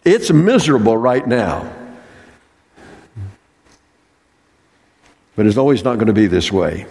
It's 0.04 0.32
miserable 0.32 0.98
right 0.98 1.26
now. 1.26 1.74
But 5.36 5.46
it's 5.46 5.58
always 5.58 5.84
not 5.84 5.96
going 5.96 6.08
to 6.08 6.14
be 6.14 6.28
this 6.28 6.52
way. 6.52 6.88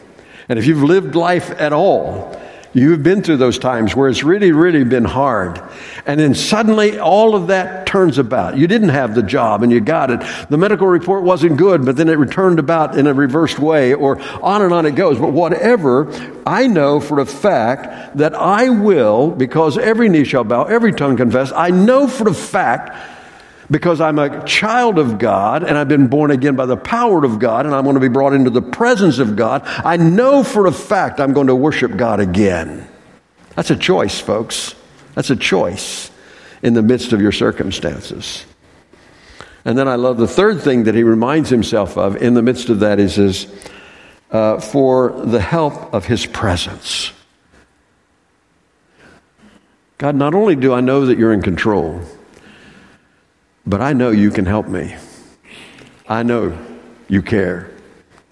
And 0.48 0.59
if 0.59 0.66
you've 0.66 0.82
lived 0.82 1.16
life 1.16 1.50
at 1.50 1.72
all, 1.72 2.40
You've 2.76 3.02
been 3.02 3.22
through 3.22 3.38
those 3.38 3.58
times 3.58 3.96
where 3.96 4.06
it's 4.06 4.22
really, 4.22 4.52
really 4.52 4.84
been 4.84 5.06
hard. 5.06 5.62
And 6.04 6.20
then 6.20 6.34
suddenly 6.34 6.98
all 6.98 7.34
of 7.34 7.46
that 7.46 7.86
turns 7.86 8.18
about. 8.18 8.58
You 8.58 8.66
didn't 8.66 8.90
have 8.90 9.14
the 9.14 9.22
job 9.22 9.62
and 9.62 9.72
you 9.72 9.80
got 9.80 10.10
it. 10.10 10.20
The 10.50 10.58
medical 10.58 10.86
report 10.86 11.22
wasn't 11.22 11.56
good, 11.56 11.86
but 11.86 11.96
then 11.96 12.10
it 12.10 12.18
returned 12.18 12.58
about 12.58 12.98
in 12.98 13.06
a 13.06 13.14
reversed 13.14 13.58
way, 13.58 13.94
or 13.94 14.20
on 14.42 14.60
and 14.60 14.74
on 14.74 14.84
it 14.84 14.94
goes. 14.94 15.18
But 15.18 15.32
whatever, 15.32 16.12
I 16.46 16.66
know 16.66 17.00
for 17.00 17.18
a 17.18 17.24
fact 17.24 18.18
that 18.18 18.34
I 18.34 18.68
will, 18.68 19.30
because 19.30 19.78
every 19.78 20.10
knee 20.10 20.24
shall 20.24 20.44
bow, 20.44 20.64
every 20.64 20.92
tongue 20.92 21.16
confess, 21.16 21.52
I 21.56 21.70
know 21.70 22.06
for 22.06 22.28
a 22.28 22.34
fact 22.34 22.94
because 23.70 24.00
I'm 24.00 24.18
a 24.18 24.44
child 24.44 24.98
of 24.98 25.18
God 25.18 25.64
and 25.64 25.76
I've 25.76 25.88
been 25.88 26.07
born 26.07 26.31
again 26.31 26.57
by 26.57 26.66
the 26.66 26.76
power 26.76 27.24
of 27.24 27.38
God 27.38 27.66
and 27.66 27.74
I'm 27.74 27.85
going 27.85 27.94
to 27.94 28.00
be 28.00 28.09
brought 28.09 28.33
into 28.33 28.50
the 28.50 28.62
presence 28.62 29.18
of 29.18 29.37
God, 29.37 29.62
I 29.64 29.96
know 29.96 30.44
for 30.44 30.66
a 30.66 30.72
fact 30.72 31.20
I'm 31.20 31.33
going 31.33 31.48
to 31.48 31.57
worship 31.57 31.96
God 31.96 32.20
again. 32.20 32.88
That's 33.55 33.70
a 33.70 33.76
choice, 33.76 34.20
folks. 34.20 34.74
That's 35.14 35.31
a 35.31 35.37
choice 35.37 36.11
in 36.62 36.74
the 36.74 36.83
midst 36.83 37.12
of 37.12 37.20
your 37.20 37.33
circumstances. 37.33 38.44
And 39.64 39.76
then 39.76 39.88
I 39.88 39.96
love 39.96 40.16
the 40.16 40.29
third 40.29 40.61
thing 40.61 40.85
that 40.85 40.94
he 40.94 41.02
reminds 41.02 41.50
himself 41.50 41.96
of 41.96 42.16
in 42.16 42.35
the 42.35 42.42
midst 42.42 42.68
of 42.68 42.81
that 42.81 43.00
is, 43.00 43.18
is 43.18 43.46
uh, 44.31 44.61
for 44.61 45.11
the 45.11 45.40
help 45.40 45.92
of 45.92 46.05
his 46.05 46.24
presence. 46.26 47.12
God, 49.98 50.14
not 50.14 50.35
only 50.35 50.55
do 50.55 50.72
I 50.72 50.81
know 50.81 51.07
that 51.07 51.18
you're 51.18 51.33
in 51.33 51.42
control, 51.42 52.02
but 53.66 53.81
I 53.81 53.92
know 53.92 54.11
you 54.11 54.31
can 54.31 54.46
help 54.46 54.68
me. 54.68 54.94
I 56.09 56.22
know 56.22 56.57
you 57.09 57.22
care. 57.22 57.70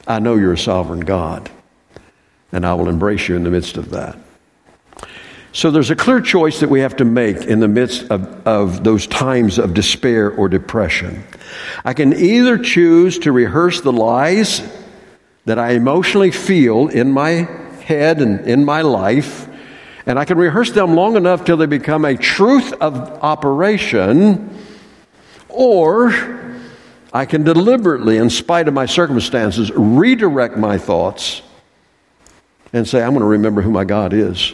I 0.07 0.19
know 0.21 0.37
you're 0.37 0.53
a 0.53 0.59
sovereign 0.59 1.01
God. 1.01 1.51
And 2.53 2.65
I 2.65 2.75
will 2.75 2.89
embrace 2.89 3.29
you 3.29 3.35
in 3.35 3.43
the 3.43 3.51
midst 3.51 3.77
of 3.77 3.91
that. 3.91 4.17
So 5.53 5.71
there's 5.71 5.91
a 5.91 5.97
clear 5.97 6.21
choice 6.21 6.61
that 6.61 6.69
we 6.69 6.81
have 6.81 6.97
to 6.97 7.05
make 7.05 7.37
in 7.37 7.61
the 7.61 7.69
midst 7.69 8.11
of, 8.11 8.47
of 8.47 8.83
those 8.83 9.07
times 9.07 9.59
of 9.59 9.73
despair 9.73 10.31
or 10.33 10.49
depression. 10.49 11.25
I 11.85 11.95
can 11.95 12.13
either 12.13 12.59
choose 12.59 13.19
to 13.21 13.33
rehearse 13.33 13.81
the 13.81 13.93
lies 13.93 14.63
that 15.45 15.59
I 15.59 15.71
emotionally 15.71 16.33
feel 16.33 16.89
in 16.89 17.13
my 17.13 17.49
head 17.85 18.21
and 18.21 18.47
in 18.47 18.65
my 18.65 18.83
life, 18.83 19.49
and 20.07 20.19
I 20.19 20.25
can 20.25 20.39
rehearse 20.39 20.73
them 20.73 20.95
long 20.95 21.17
enough 21.17 21.45
till 21.45 21.57
they 21.57 21.67
become 21.67 22.05
a 22.05 22.17
truth 22.17 22.73
of 22.75 22.97
operation 23.23 24.54
or 25.55 26.13
I 27.13 27.27
can 27.27 27.45
deliberately, 27.45 28.19
in 28.19 28.29
spite 28.29 28.67
of 28.67 28.75
my 28.75 28.87
circumstances, 28.87 29.71
redirect 29.73 30.57
my 30.57 30.79
thoughts 30.79 31.43
and 32.73 32.87
say, 32.89 33.03
I'm 33.03 33.11
going 33.11 33.21
to 33.21 33.27
remember 33.27 33.63
who 33.63 33.71
my 33.71 33.85
God 33.85 34.13
is. 34.13 34.53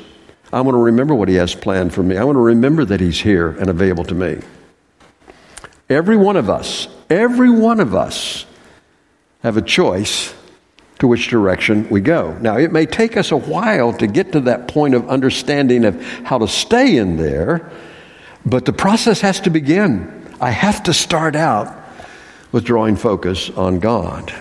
I'm 0.52 0.64
going 0.64 0.74
to 0.74 0.82
remember 0.82 1.14
what 1.14 1.28
He 1.28 1.36
has 1.36 1.54
planned 1.54 1.94
for 1.94 2.02
me. 2.02 2.18
I 2.18 2.24
want 2.24 2.36
to 2.36 2.40
remember 2.40 2.84
that 2.84 3.00
He's 3.00 3.20
here 3.20 3.50
and 3.50 3.70
available 3.70 4.04
to 4.04 4.14
me. 4.14 4.40
Every 5.88 6.16
one 6.16 6.36
of 6.36 6.50
us, 6.50 6.86
every 7.08 7.50
one 7.50 7.80
of 7.80 7.94
us 7.94 8.44
have 9.42 9.56
a 9.56 9.62
choice 9.62 10.34
to 10.98 11.08
which 11.08 11.28
direction 11.28 11.88
we 11.88 12.02
go. 12.02 12.36
Now, 12.42 12.58
it 12.58 12.72
may 12.72 12.84
take 12.84 13.16
us 13.16 13.32
a 13.32 13.36
while 13.36 13.94
to 13.94 14.06
get 14.06 14.32
to 14.32 14.40
that 14.40 14.68
point 14.68 14.94
of 14.94 15.08
understanding 15.08 15.86
of 15.86 16.00
how 16.24 16.36
to 16.38 16.46
stay 16.46 16.98
in 16.98 17.16
there, 17.16 17.70
but 18.44 18.66
the 18.66 18.72
process 18.74 19.22
has 19.22 19.40
to 19.40 19.50
begin. 19.50 20.19
I 20.40 20.50
have 20.50 20.84
to 20.84 20.94
start 20.94 21.36
out 21.36 21.76
with 22.50 22.64
drawing 22.64 22.96
focus 22.96 23.50
on 23.50 23.78
God. 23.78 24.32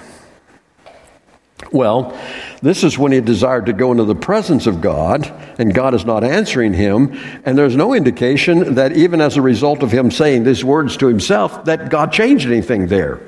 Well, 1.74 2.18
this 2.62 2.86
is 2.86 2.98
when 2.98 3.12
he 3.12 3.20
desired 3.20 3.66
to 3.66 3.74
go 3.74 3.92
into 3.92 4.06
the 4.06 4.16
presence 4.16 4.66
of 4.66 4.80
God, 4.80 5.28
and 5.60 5.74
God 5.74 5.94
is 5.94 6.06
not 6.06 6.24
answering 6.24 6.74
him, 6.74 7.20
and 7.46 7.58
there's 7.58 7.76
no 7.76 7.94
indication 7.94 8.76
that 8.76 8.94
even 8.94 9.20
as 9.20 9.36
a 9.36 9.42
result 9.42 9.84
of 9.84 9.92
him 9.92 10.10
saying 10.10 10.46
these 10.46 10.64
words 10.64 10.96
to 10.98 11.08
himself, 11.08 11.66
that 11.66 11.90
God 11.90 12.14
changed 12.14 12.48
anything 12.48 12.88
there. 12.88 13.20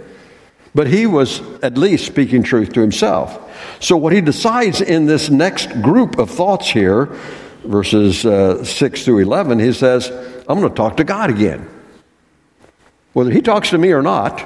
But 0.74 0.88
he 0.88 1.06
was 1.06 1.42
at 1.62 1.78
least 1.78 2.06
speaking 2.06 2.42
truth 2.42 2.72
to 2.74 2.80
himself. 2.80 3.38
So, 3.82 3.98
what 3.98 4.14
he 4.14 4.22
decides 4.22 4.80
in 4.80 5.06
this 5.06 5.30
next 5.30 5.82
group 5.82 6.18
of 6.18 6.32
thoughts 6.32 6.70
here, 6.70 7.08
verses 7.66 8.26
uh, 8.26 8.64
6 8.64 9.04
through 9.04 9.20
11, 9.20 9.60
he 9.60 9.74
says, 9.74 10.10
I'm 10.48 10.60
going 10.60 10.70
to 10.70 10.76
talk 10.76 10.96
to 10.98 11.04
God 11.04 11.30
again. 11.30 11.68
Whether 13.14 13.32
he 13.32 13.42
talks 13.42 13.72
to 13.72 13.78
me 13.78 13.92
or 13.92 14.02
not, 14.02 14.40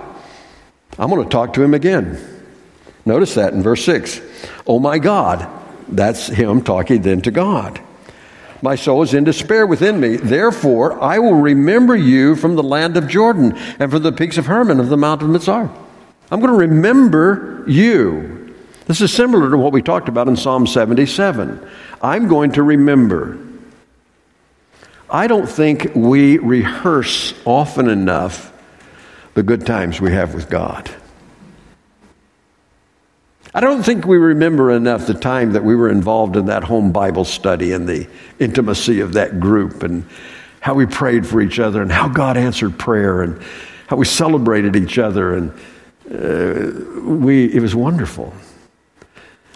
I'm 0.97 1.09
going 1.09 1.23
to 1.23 1.29
talk 1.29 1.53
to 1.53 1.63
him 1.63 1.73
again. 1.73 2.17
Notice 3.05 3.35
that 3.35 3.53
in 3.53 3.61
verse 3.61 3.83
6. 3.85 4.21
Oh 4.65 4.79
my 4.79 4.97
God. 4.97 5.47
That's 5.87 6.27
him 6.27 6.63
talking 6.63 7.01
then 7.01 7.21
to 7.21 7.31
God. 7.31 7.79
My 8.61 8.75
soul 8.75 9.03
is 9.03 9.13
in 9.13 9.23
despair 9.23 9.67
within 9.67 9.99
me. 9.99 10.15
Therefore, 10.15 11.01
I 11.01 11.19
will 11.19 11.35
remember 11.35 11.95
you 11.95 12.35
from 12.35 12.55
the 12.55 12.63
land 12.63 12.97
of 12.97 13.07
Jordan 13.07 13.55
and 13.79 13.91
from 13.91 14.01
the 14.01 14.11
peaks 14.11 14.37
of 14.37 14.47
Hermon 14.47 14.79
of 14.79 14.89
the 14.89 14.97
Mount 14.97 15.21
of 15.21 15.29
Mizar. 15.29 15.69
I'm 16.31 16.39
going 16.39 16.51
to 16.51 16.57
remember 16.57 17.63
you. 17.67 18.55
This 18.87 19.01
is 19.01 19.13
similar 19.13 19.51
to 19.51 19.57
what 19.57 19.73
we 19.73 19.81
talked 19.81 20.09
about 20.09 20.27
in 20.27 20.35
Psalm 20.35 20.65
77. 20.65 21.69
I'm 22.01 22.27
going 22.27 22.53
to 22.53 22.63
remember. 22.63 23.37
I 25.09 25.27
don't 25.27 25.47
think 25.47 25.91
we 25.93 26.39
rehearse 26.39 27.35
often 27.45 27.87
enough 27.87 28.51
the 29.35 29.43
good 29.43 29.65
times 29.65 30.01
we 30.01 30.11
have 30.11 30.33
with 30.33 30.49
God. 30.49 30.89
I 33.53 33.59
don't 33.59 33.83
think 33.83 34.05
we 34.05 34.17
remember 34.17 34.71
enough 34.71 35.07
the 35.07 35.13
time 35.13 35.53
that 35.53 35.63
we 35.63 35.75
were 35.75 35.89
involved 35.89 36.35
in 36.35 36.47
that 36.47 36.63
home 36.63 36.91
Bible 36.91 37.25
study 37.25 37.71
and 37.73 37.87
the 37.87 38.07
intimacy 38.39 39.01
of 39.01 39.13
that 39.13 39.39
group 39.39 39.83
and 39.83 40.05
how 40.61 40.73
we 40.73 40.85
prayed 40.85 41.27
for 41.27 41.41
each 41.41 41.59
other 41.59 41.81
and 41.81 41.91
how 41.91 42.07
God 42.07 42.37
answered 42.37 42.79
prayer 42.79 43.21
and 43.21 43.41
how 43.87 43.97
we 43.97 44.05
celebrated 44.05 44.75
each 44.75 44.97
other 44.97 45.35
and 45.35 45.51
uh, 46.11 47.01
we 47.01 47.45
it 47.53 47.61
was 47.61 47.75
wonderful. 47.75 48.33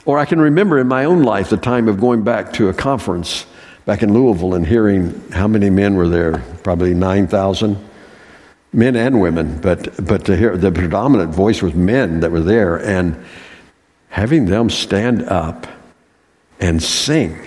Or 0.05 0.17
I 0.17 0.25
can 0.25 0.39
remember 0.39 0.79
in 0.79 0.87
my 0.87 1.05
own 1.05 1.23
life 1.23 1.49
the 1.49 1.57
time 1.57 1.87
of 1.87 1.99
going 1.99 2.23
back 2.23 2.53
to 2.53 2.69
a 2.69 2.73
conference 2.73 3.45
back 3.85 4.01
in 4.03 4.13
Louisville 4.13 4.55
and 4.55 4.65
hearing 4.65 5.29
how 5.31 5.47
many 5.47 5.69
men 5.69 5.95
were 5.95 6.07
there, 6.07 6.39
probably 6.63 6.93
9,000 6.93 7.88
men 8.71 8.95
and 8.95 9.19
women, 9.21 9.59
but, 9.61 10.05
but 10.05 10.25
to 10.25 10.37
hear 10.37 10.57
the 10.57 10.71
predominant 10.71 11.33
voice 11.33 11.61
was 11.61 11.73
men 11.73 12.19
that 12.21 12.31
were 12.31 12.41
there, 12.41 12.77
and 12.77 13.23
having 14.09 14.45
them 14.45 14.69
stand 14.69 15.23
up 15.23 15.67
and 16.59 16.81
sing. 16.81 17.37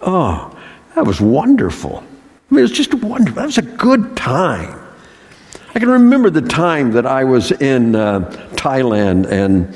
Oh, 0.00 0.56
that 0.94 1.06
was 1.06 1.20
wonderful. 1.20 1.98
I 1.98 2.54
mean, 2.54 2.58
it 2.58 2.62
was 2.62 2.72
just 2.72 2.94
wonderful. 2.94 3.36
That 3.36 3.46
was 3.46 3.58
a 3.58 3.62
good 3.62 4.16
time. 4.16 4.78
I 5.74 5.78
can 5.78 5.88
remember 5.88 6.28
the 6.28 6.42
time 6.42 6.92
that 6.92 7.06
I 7.06 7.24
was 7.24 7.50
in 7.50 7.94
uh, 7.94 8.30
Thailand 8.56 9.26
and 9.26 9.74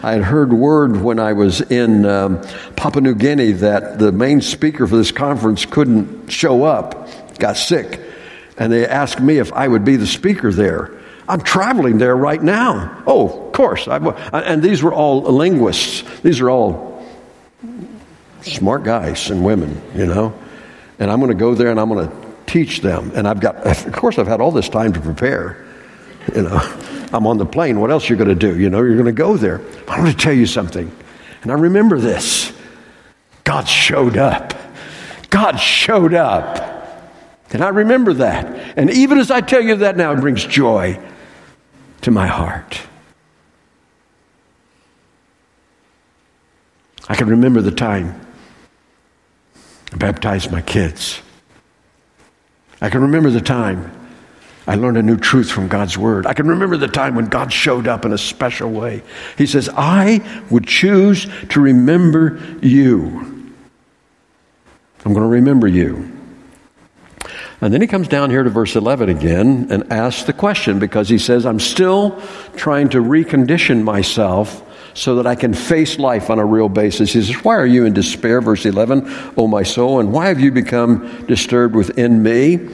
I 0.04 0.12
had 0.12 0.22
heard 0.22 0.52
word 0.52 1.02
when 1.02 1.18
I 1.18 1.32
was 1.32 1.60
in 1.60 2.06
um, 2.06 2.40
Papua 2.76 3.02
New 3.02 3.16
Guinea 3.16 3.52
that 3.52 3.98
the 3.98 4.12
main 4.12 4.40
speaker 4.40 4.86
for 4.86 4.96
this 4.96 5.10
conference 5.10 5.64
couldn't 5.64 6.30
show 6.30 6.62
up, 6.62 7.08
got 7.40 7.56
sick, 7.56 8.00
and 8.62 8.72
they 8.72 8.86
asked 8.86 9.20
me 9.20 9.38
if 9.38 9.52
I 9.52 9.66
would 9.66 9.84
be 9.84 9.96
the 9.96 10.06
speaker 10.06 10.52
there. 10.52 10.96
I'm 11.28 11.40
traveling 11.40 11.98
there 11.98 12.14
right 12.14 12.40
now. 12.40 13.02
Oh, 13.08 13.46
of 13.46 13.52
course. 13.52 13.88
I, 13.88 13.96
uh, 13.96 14.42
and 14.44 14.62
these 14.62 14.84
were 14.84 14.94
all 14.94 15.20
linguists. 15.22 16.04
These 16.20 16.40
are 16.40 16.48
all 16.48 17.04
smart 18.42 18.84
guys 18.84 19.30
and 19.30 19.44
women, 19.44 19.82
you 19.96 20.06
know. 20.06 20.32
And 21.00 21.10
I'm 21.10 21.18
going 21.18 21.32
to 21.32 21.36
go 21.36 21.56
there 21.56 21.72
and 21.72 21.80
I'm 21.80 21.88
going 21.88 22.08
to 22.08 22.16
teach 22.46 22.82
them. 22.82 23.10
And 23.16 23.26
I've 23.26 23.40
got, 23.40 23.56
of 23.86 23.92
course, 23.92 24.16
I've 24.16 24.28
had 24.28 24.40
all 24.40 24.52
this 24.52 24.68
time 24.68 24.92
to 24.92 25.00
prepare. 25.00 25.66
You 26.32 26.42
know, 26.42 26.60
I'm 27.12 27.26
on 27.26 27.38
the 27.38 27.46
plane. 27.46 27.80
What 27.80 27.90
else 27.90 28.08
are 28.08 28.12
you 28.12 28.16
going 28.16 28.28
to 28.28 28.36
do? 28.36 28.56
You 28.56 28.70
know, 28.70 28.78
you're 28.78 28.94
going 28.94 29.06
to 29.06 29.12
go 29.12 29.36
there. 29.36 29.60
I 29.88 29.98
want 29.98 30.12
to 30.12 30.16
tell 30.16 30.34
you 30.34 30.46
something. 30.46 30.88
And 31.42 31.50
I 31.50 31.56
remember 31.56 31.98
this 31.98 32.52
God 33.42 33.66
showed 33.66 34.16
up. 34.16 34.54
God 35.30 35.56
showed 35.56 36.14
up. 36.14 36.71
And 37.52 37.62
I 37.62 37.68
remember 37.68 38.14
that. 38.14 38.78
And 38.78 38.90
even 38.90 39.18
as 39.18 39.30
I 39.30 39.40
tell 39.40 39.60
you 39.60 39.76
that 39.76 39.96
now, 39.96 40.12
it 40.12 40.20
brings 40.20 40.44
joy 40.44 40.98
to 42.00 42.10
my 42.10 42.26
heart. 42.26 42.80
I 47.08 47.14
can 47.14 47.28
remember 47.28 47.60
the 47.60 47.70
time 47.70 48.18
I 49.92 49.96
baptized 49.96 50.50
my 50.50 50.62
kids. 50.62 51.20
I 52.80 52.88
can 52.88 53.02
remember 53.02 53.30
the 53.30 53.40
time 53.40 53.92
I 54.66 54.76
learned 54.76 54.96
a 54.96 55.02
new 55.02 55.16
truth 55.18 55.50
from 55.50 55.68
God's 55.68 55.98
Word. 55.98 56.24
I 56.24 56.34
can 56.34 56.46
remember 56.46 56.76
the 56.76 56.88
time 56.88 57.14
when 57.14 57.26
God 57.26 57.52
showed 57.52 57.86
up 57.86 58.04
in 58.04 58.12
a 58.12 58.18
special 58.18 58.70
way. 58.70 59.02
He 59.36 59.44
says, 59.46 59.68
I 59.76 60.42
would 60.50 60.66
choose 60.66 61.26
to 61.50 61.60
remember 61.60 62.40
you. 62.62 63.52
I'm 65.04 65.12
going 65.12 65.24
to 65.24 65.28
remember 65.28 65.66
you. 65.66 66.21
And 67.62 67.72
then 67.72 67.80
he 67.80 67.86
comes 67.86 68.08
down 68.08 68.30
here 68.30 68.42
to 68.42 68.50
verse 68.50 68.74
11 68.74 69.08
again 69.08 69.68
and 69.70 69.92
asks 69.92 70.24
the 70.24 70.32
question 70.32 70.80
because 70.80 71.08
he 71.08 71.16
says, 71.16 71.46
I'm 71.46 71.60
still 71.60 72.20
trying 72.56 72.88
to 72.88 72.98
recondition 72.98 73.84
myself 73.84 74.68
so 74.94 75.14
that 75.14 75.28
I 75.28 75.36
can 75.36 75.54
face 75.54 75.96
life 75.96 76.28
on 76.28 76.40
a 76.40 76.44
real 76.44 76.68
basis. 76.68 77.12
He 77.12 77.22
says, 77.22 77.44
Why 77.44 77.54
are 77.54 77.66
you 77.66 77.84
in 77.84 77.92
despair? 77.92 78.40
Verse 78.40 78.66
11, 78.66 79.32
O 79.36 79.46
my 79.46 79.62
soul, 79.62 80.00
and 80.00 80.12
why 80.12 80.26
have 80.26 80.40
you 80.40 80.50
become 80.50 81.24
disturbed 81.26 81.76
within 81.76 82.20
me? 82.20 82.68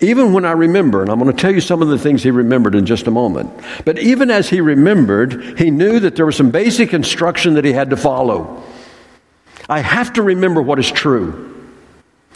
Even 0.00 0.34
when 0.34 0.44
I 0.44 0.52
remember, 0.52 1.00
and 1.00 1.10
I'm 1.10 1.18
going 1.18 1.34
to 1.34 1.40
tell 1.40 1.52
you 1.52 1.62
some 1.62 1.80
of 1.80 1.88
the 1.88 1.98
things 1.98 2.22
he 2.22 2.30
remembered 2.30 2.74
in 2.74 2.84
just 2.84 3.06
a 3.06 3.10
moment, 3.10 3.50
but 3.86 3.98
even 3.98 4.30
as 4.30 4.50
he 4.50 4.60
remembered, 4.60 5.58
he 5.58 5.70
knew 5.70 6.00
that 6.00 6.16
there 6.16 6.26
was 6.26 6.36
some 6.36 6.50
basic 6.50 6.92
instruction 6.92 7.54
that 7.54 7.64
he 7.64 7.72
had 7.72 7.88
to 7.90 7.96
follow. 7.96 8.62
I 9.70 9.80
have 9.80 10.12
to 10.14 10.22
remember 10.22 10.60
what 10.60 10.78
is 10.78 10.90
true. 10.90 11.48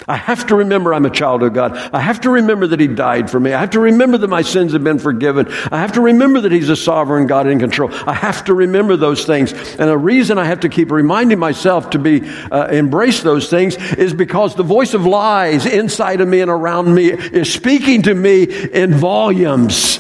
I 0.09 0.17
have 0.17 0.47
to 0.47 0.57
remember 0.57 0.95
I'm 0.95 1.05
a 1.05 1.11
child 1.11 1.43
of 1.43 1.53
God. 1.53 1.77
I 1.93 2.01
have 2.01 2.21
to 2.21 2.31
remember 2.31 2.69
that 2.69 2.79
He 2.79 2.87
died 2.87 3.29
for 3.29 3.41
me. 3.41 3.53
I 3.53 3.61
have 3.61 3.71
to 3.71 3.81
remember 3.81 4.19
that 4.19 4.29
my 4.29 4.43
sins 4.43 4.73
have 4.73 4.85
been 4.85 5.01
forgiven. 5.01 5.49
I 5.73 5.79
have 5.79 5.93
to 5.93 6.01
remember 6.01 6.43
that 6.43 6.53
He's 6.53 6.69
a 6.69 6.77
sovereign 6.77 7.27
God 7.27 7.49
in 7.49 7.59
control. 7.59 7.91
I 8.07 8.15
have 8.15 8.45
to 8.45 8.55
remember 8.55 8.97
those 8.97 9.25
things. 9.25 9.53
And 9.53 9.89
the 9.89 9.99
reason 9.99 10.39
I 10.39 10.45
have 10.45 10.61
to 10.61 10.69
keep 10.69 10.93
reminding 10.93 11.41
myself 11.41 11.91
to 11.91 11.99
be 11.99 12.29
uh, 12.29 12.69
embrace 12.69 13.23
those 13.23 13.51
things 13.51 13.77
is 13.95 14.15
because 14.15 14.55
the 14.55 14.63
voice 14.63 14.95
of 14.95 15.07
lies 15.07 15.67
inside 15.67 16.21
of 16.21 16.29
me 16.29 16.41
and 16.41 16.51
around 16.51 16.95
me 16.95 17.11
is 17.11 17.53
speaking 17.53 18.03
to 18.03 18.15
me 18.15 18.45
in 18.45 18.95
volumes. 18.95 19.99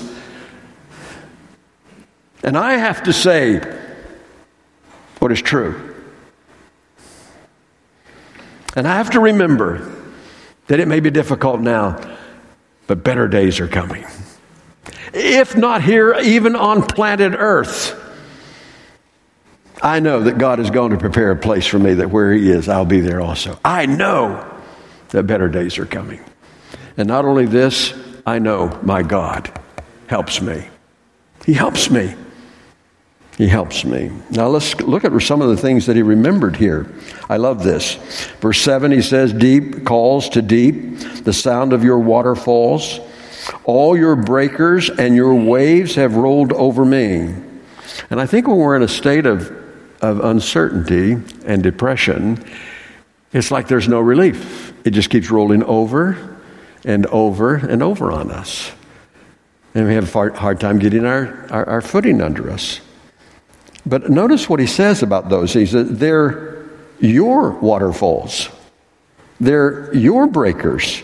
And 2.45 2.57
I 2.57 2.75
have 2.75 3.03
to 3.05 3.13
say 3.13 3.59
what 5.19 5.33
is 5.33 5.43
true. 5.43 5.96
And 8.77 8.87
I 8.87 8.97
have 8.97 9.11
to 9.13 9.21
remember 9.21 9.91
that 10.67 10.79
it 10.81 10.87
may 10.87 11.01
be 11.01 11.11
difficult 11.11 11.61
now, 11.61 11.99
but 12.87 13.03
better 13.03 13.27
days 13.27 13.59
are 13.59 13.69
coming. 13.69 14.05
If 15.15 15.57
not 15.57 15.83
here, 15.83 16.15
even 16.23 16.55
on 16.55 16.83
planet 16.83 17.33
Earth, 17.37 18.03
I 19.83 20.01
know 20.01 20.23
that 20.25 20.37
God 20.39 20.61
is 20.61 20.71
going 20.71 20.91
to 20.93 20.99
prepare 20.99 21.31
a 21.31 21.37
place 21.37 21.67
for 21.67 21.79
me 21.79 21.95
that 21.95 22.11
where 22.11 22.33
He 22.33 22.51
is, 22.51 22.69
I'll 22.69 22.85
be 22.85 23.01
there 23.01 23.21
also. 23.21 23.59
I 23.65 23.87
know 23.87 24.47
that 25.09 25.23
better 25.25 25.49
days 25.49 25.79
are 25.79 25.87
coming. 25.87 26.21
And 26.99 27.09
not 27.09 27.25
only 27.25 27.47
this, 27.47 27.95
I 28.27 28.39
know 28.39 28.79
my 28.83 29.03
God 29.03 29.51
helps 30.07 30.41
me. 30.43 30.69
He 31.45 31.55
helps 31.55 31.91
me. 31.91 32.15
He 33.37 33.49
helps 33.49 33.85
me. 33.85 34.11
Now 34.31 34.49
let's 34.49 34.81
look 34.81 35.05
at 35.05 35.21
some 35.21 35.43
of 35.43 35.51
the 35.51 35.59
things 35.59 35.87
that 35.87 35.97
he 35.97 36.03
remembered 36.03 36.57
here. 36.57 36.91
I 37.29 37.37
love 37.37 37.63
this. 37.63 37.97
Verse 38.41 38.61
7, 38.63 38.91
he 38.91 39.03
says, 39.03 39.33
Deep 39.35 39.85
calls 39.85 40.31
to 40.31 40.43
deep, 40.43 40.99
the 41.25 41.35
sound 41.35 41.75
of 41.75 41.85
your 41.85 41.99
waterfalls. 41.99 42.99
All 43.65 43.97
your 43.97 44.17
breakers 44.17 44.89
and 44.89 45.15
your 45.15 45.35
waves 45.35 45.97
have 45.97 46.17
rolled 46.17 46.53
over 46.55 46.85
me. 46.85 47.35
And 48.09 48.21
I 48.21 48.27
think 48.27 48.49
when 48.49 48.57
we're 48.57 48.77
in 48.77 48.83
a 48.83 48.89
state 48.89 49.27
of, 49.27 49.51
of 50.01 50.25
uncertainty 50.25 51.19
and 51.45 51.63
depression, 51.63 52.43
it's 53.33 53.51
like 53.51 53.69
there's 53.69 53.89
no 53.89 54.01
relief. 54.01 54.73
It 54.87 54.91
just 54.91 55.11
keeps 55.11 55.31
rolling 55.31 55.63
over 55.65 56.39
and 56.85 57.05
over 57.07 57.57
and 57.57 57.83
over 57.83 58.11
on 58.13 58.31
us. 58.31 58.73
And 59.75 59.87
we 59.87 59.95
have 59.95 60.15
a 60.17 60.31
hard 60.31 60.59
time 60.59 60.79
getting 60.79 61.05
our, 61.05 61.47
our, 61.51 61.69
our 61.69 61.81
footing 61.83 62.23
under 62.23 62.51
us. 62.51 62.81
But 63.87 64.11
notice 64.11 64.49
what 64.49 64.59
he 64.59 64.67
says 64.67 65.03
about 65.03 65.29
those. 65.29 65.53
He 65.53 65.65
says, 65.65 65.89
they're 65.99 66.67
your 66.99 67.51
waterfalls, 67.51 68.49
they're 69.41 69.95
your 69.95 70.27
breakers, 70.27 71.03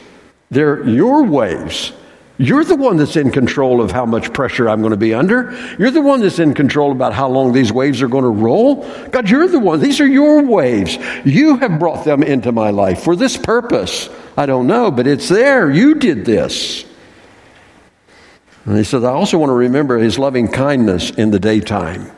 they're 0.51 0.87
your 0.87 1.25
waves. 1.25 1.93
You're 2.39 2.65
the 2.65 2.75
one 2.75 2.97
that's 2.97 3.15
in 3.15 3.31
control 3.31 3.81
of 3.81 3.93
how 3.93 4.05
much 4.05 4.33
pressure 4.33 4.69
I'm 4.69 4.81
going 4.81 4.91
to 4.91 4.97
be 4.97 5.15
under. 5.15 5.53
You're 5.79 5.93
the 5.93 6.01
one 6.01 6.23
that's 6.23 6.41
in 6.41 6.55
control 6.55 6.91
about 6.91 7.13
how 7.13 7.29
long 7.29 7.53
these 7.53 7.73
waves 7.73 8.03
are 8.03 8.09
going 8.09 8.25
to 8.25 8.31
roll. 8.31 8.85
God, 9.11 9.31
you're 9.31 9.47
the 9.47 9.61
one. 9.61 9.79
These 9.79 10.01
are 10.01 10.07
your 10.07 10.43
waves. 10.43 10.97
You 11.25 11.59
have 11.59 11.79
brought 11.79 12.05
them 12.05 12.23
into 12.23 12.51
my 12.51 12.71
life 12.71 13.05
for 13.05 13.15
this 13.15 13.37
purpose. 13.37 14.09
I 14.37 14.47
don't 14.47 14.67
know, 14.67 14.91
but 14.91 15.07
it's 15.07 15.29
there. 15.29 15.71
You 15.71 15.95
did 15.95 16.25
this. 16.25 16.85
And 18.65 18.77
he 18.77 18.83
says, 18.83 19.05
I 19.05 19.13
also 19.13 19.39
want 19.39 19.51
to 19.51 19.55
remember 19.55 19.99
his 19.99 20.19
loving 20.19 20.49
kindness 20.49 21.11
in 21.11 21.31
the 21.31 21.39
daytime. 21.39 22.11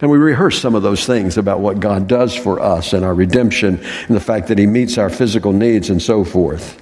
And 0.00 0.10
we 0.10 0.18
rehearse 0.18 0.60
some 0.60 0.74
of 0.74 0.82
those 0.82 1.06
things 1.06 1.38
about 1.38 1.60
what 1.60 1.80
God 1.80 2.06
does 2.06 2.34
for 2.34 2.60
us 2.60 2.92
and 2.92 3.04
our 3.04 3.14
redemption 3.14 3.80
and 4.06 4.16
the 4.16 4.20
fact 4.20 4.48
that 4.48 4.58
He 4.58 4.66
meets 4.66 4.98
our 4.98 5.08
physical 5.08 5.52
needs 5.52 5.88
and 5.88 6.02
so 6.02 6.22
forth. 6.22 6.80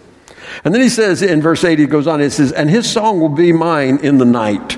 And 0.64 0.74
then 0.74 0.82
He 0.82 0.88
says 0.88 1.22
in 1.22 1.40
verse 1.40 1.62
8, 1.62 1.78
He 1.78 1.86
goes 1.86 2.06
on, 2.06 2.20
He 2.20 2.30
says, 2.30 2.50
And 2.50 2.68
His 2.68 2.90
song 2.90 3.20
will 3.20 3.28
be 3.28 3.52
mine 3.52 3.98
in 3.98 4.18
the 4.18 4.24
night. 4.24 4.76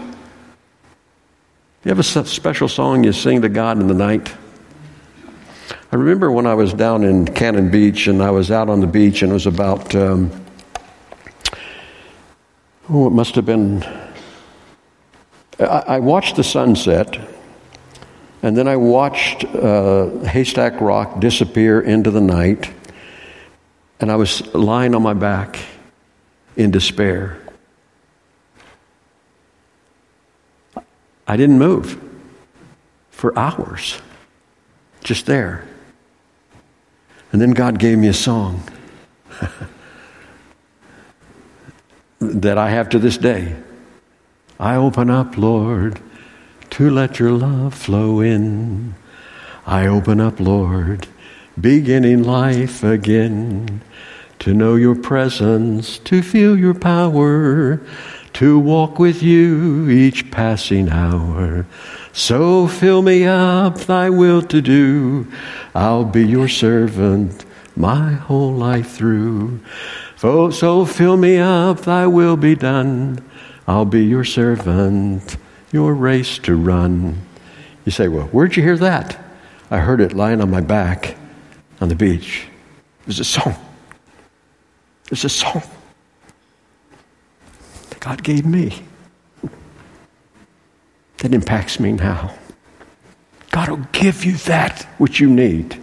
You 1.84 1.90
have 1.90 1.98
a 1.98 2.02
special 2.02 2.68
song 2.68 3.04
you 3.04 3.12
sing 3.12 3.42
to 3.42 3.48
God 3.48 3.80
in 3.80 3.86
the 3.86 3.94
night? 3.94 4.34
I 5.92 5.96
remember 5.96 6.30
when 6.32 6.46
I 6.46 6.54
was 6.54 6.74
down 6.74 7.04
in 7.04 7.26
Cannon 7.26 7.70
Beach 7.70 8.08
and 8.08 8.22
I 8.22 8.30
was 8.32 8.50
out 8.50 8.68
on 8.68 8.80
the 8.80 8.86
beach 8.86 9.22
and 9.22 9.30
it 9.30 9.34
was 9.34 9.46
about, 9.46 9.94
um, 9.94 10.44
oh, 12.90 13.06
it 13.06 13.10
must 13.10 13.36
have 13.36 13.46
been, 13.46 13.84
I, 15.60 15.84
I 15.86 15.98
watched 16.00 16.34
the 16.36 16.44
sunset 16.44 17.16
and 18.46 18.56
then 18.56 18.68
I 18.68 18.76
watched 18.76 19.44
uh, 19.44 20.06
Haystack 20.20 20.80
Rock 20.80 21.18
disappear 21.18 21.80
into 21.80 22.12
the 22.12 22.20
night, 22.20 22.72
and 23.98 24.08
I 24.08 24.14
was 24.14 24.54
lying 24.54 24.94
on 24.94 25.02
my 25.02 25.14
back 25.14 25.58
in 26.54 26.70
despair. 26.70 27.40
I 31.26 31.36
didn't 31.36 31.58
move 31.58 32.00
for 33.10 33.36
hours, 33.36 34.00
just 35.02 35.26
there. 35.26 35.66
And 37.32 37.42
then 37.42 37.50
God 37.50 37.80
gave 37.80 37.98
me 37.98 38.06
a 38.06 38.14
song 38.14 38.62
that 42.20 42.58
I 42.58 42.70
have 42.70 42.90
to 42.90 43.00
this 43.00 43.18
day. 43.18 43.56
I 44.60 44.76
open 44.76 45.10
up, 45.10 45.36
Lord, 45.36 46.00
to 46.76 46.90
let 46.90 47.18
your 47.18 47.30
love 47.30 47.72
flow 47.72 48.20
in. 48.20 48.94
I 49.64 49.86
open 49.86 50.20
up, 50.20 50.38
Lord, 50.38 51.08
beginning 51.58 52.22
life 52.22 52.84
again, 52.84 53.80
to 54.40 54.52
know 54.52 54.74
your 54.74 54.94
presence, 54.94 55.96
to 56.00 56.20
feel 56.20 56.54
your 56.54 56.74
power, 56.74 57.80
to 58.34 58.58
walk 58.58 58.98
with 58.98 59.22
you 59.22 59.88
each 59.88 60.30
passing 60.30 60.90
hour. 60.90 61.64
So 62.12 62.68
fill 62.68 63.00
me 63.00 63.24
up, 63.24 63.78
thy 63.78 64.10
will 64.10 64.42
to 64.42 64.60
do. 64.60 65.26
I'll 65.74 66.04
be 66.04 66.26
your 66.26 66.46
servant 66.46 67.46
my 67.74 68.12
whole 68.12 68.52
life 68.52 68.90
through. 68.90 69.60
Oh, 70.22 70.50
So 70.50 70.84
fill 70.84 71.16
me 71.16 71.38
up, 71.38 71.80
thy 71.80 72.06
will 72.06 72.36
be 72.36 72.54
done. 72.54 73.24
I'll 73.66 73.86
be 73.86 74.04
your 74.04 74.24
servant, 74.24 75.38
your 75.72 75.94
race 75.94 76.38
to 76.38 76.56
run. 76.56 77.20
You 77.84 77.92
say, 77.92 78.08
Well, 78.08 78.26
where'd 78.26 78.56
you 78.56 78.62
hear 78.62 78.76
that? 78.78 79.18
I 79.70 79.78
heard 79.78 80.00
it 80.00 80.12
lying 80.12 80.40
on 80.40 80.50
my 80.50 80.60
back 80.60 81.16
on 81.80 81.88
the 81.88 81.94
beach. 81.94 82.46
It 83.02 83.06
was 83.06 83.20
a 83.20 83.24
song. 83.24 83.56
It 85.06 85.10
was 85.10 85.24
a 85.24 85.28
song 85.28 85.62
that 87.90 88.00
God 88.00 88.22
gave 88.22 88.46
me 88.46 88.82
that 91.18 91.32
impacts 91.32 91.80
me 91.80 91.92
now. 91.92 92.34
God 93.50 93.68
will 93.68 93.86
give 93.92 94.24
you 94.24 94.36
that 94.38 94.82
which 94.98 95.18
you 95.18 95.28
need. 95.28 95.80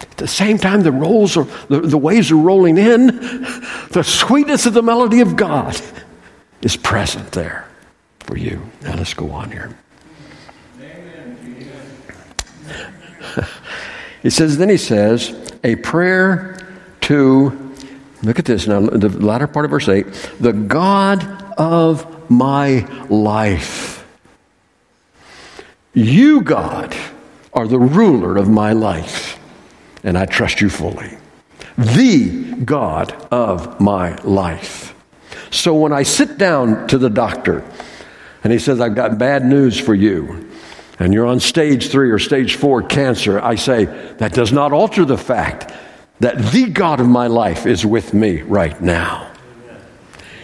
At 0.00 0.16
the 0.16 0.26
same 0.26 0.58
time, 0.58 0.82
the 0.82 0.92
rolls 0.92 1.36
are 1.36 1.46
the, 1.68 1.80
the 1.80 1.98
waves 1.98 2.30
are 2.30 2.36
rolling 2.36 2.78
in. 2.78 3.06
The 3.90 4.02
sweetness 4.04 4.66
of 4.66 4.74
the 4.74 4.82
melody 4.82 5.20
of 5.20 5.36
God 5.36 5.80
is 6.62 6.76
present 6.76 7.32
there 7.32 7.68
for 8.32 8.38
you. 8.38 8.62
Now 8.80 8.94
let's 8.94 9.12
go 9.12 9.30
on 9.30 9.50
here. 9.50 9.76
he 14.22 14.30
says, 14.30 14.56
then 14.56 14.70
he 14.70 14.78
says, 14.78 15.52
a 15.62 15.76
prayer 15.76 16.58
to, 17.02 17.74
look 18.22 18.38
at 18.38 18.46
this 18.46 18.66
now, 18.66 18.80
the 18.80 19.10
latter 19.10 19.46
part 19.46 19.66
of 19.66 19.70
verse 19.70 19.86
8, 19.86 20.06
the 20.40 20.54
God 20.54 21.22
of 21.58 22.30
my 22.30 22.86
life. 23.10 24.02
You, 25.92 26.40
God, 26.40 26.96
are 27.52 27.68
the 27.68 27.78
ruler 27.78 28.38
of 28.38 28.48
my 28.48 28.72
life, 28.72 29.38
and 30.04 30.16
I 30.16 30.24
trust 30.24 30.62
you 30.62 30.70
fully. 30.70 31.18
The 31.76 32.54
God 32.64 33.12
of 33.30 33.78
my 33.78 34.16
life. 34.22 34.94
So 35.50 35.74
when 35.74 35.92
I 35.92 36.02
sit 36.02 36.38
down 36.38 36.86
to 36.86 36.96
the 36.96 37.10
doctor 37.10 37.62
and 38.44 38.52
he 38.52 38.58
says, 38.58 38.80
I've 38.80 38.94
got 38.94 39.18
bad 39.18 39.44
news 39.44 39.78
for 39.78 39.94
you, 39.94 40.50
and 40.98 41.12
you're 41.12 41.26
on 41.26 41.40
stage 41.40 41.88
three 41.88 42.10
or 42.10 42.18
stage 42.18 42.56
four 42.56 42.82
cancer, 42.82 43.40
I 43.40 43.54
say, 43.54 43.84
that 44.16 44.32
does 44.32 44.52
not 44.52 44.72
alter 44.72 45.04
the 45.04 45.18
fact 45.18 45.72
that 46.20 46.38
the 46.52 46.70
God 46.70 47.00
of 47.00 47.08
my 47.08 47.26
life 47.26 47.66
is 47.66 47.84
with 47.84 48.14
me 48.14 48.42
right 48.42 48.80
now. 48.80 49.30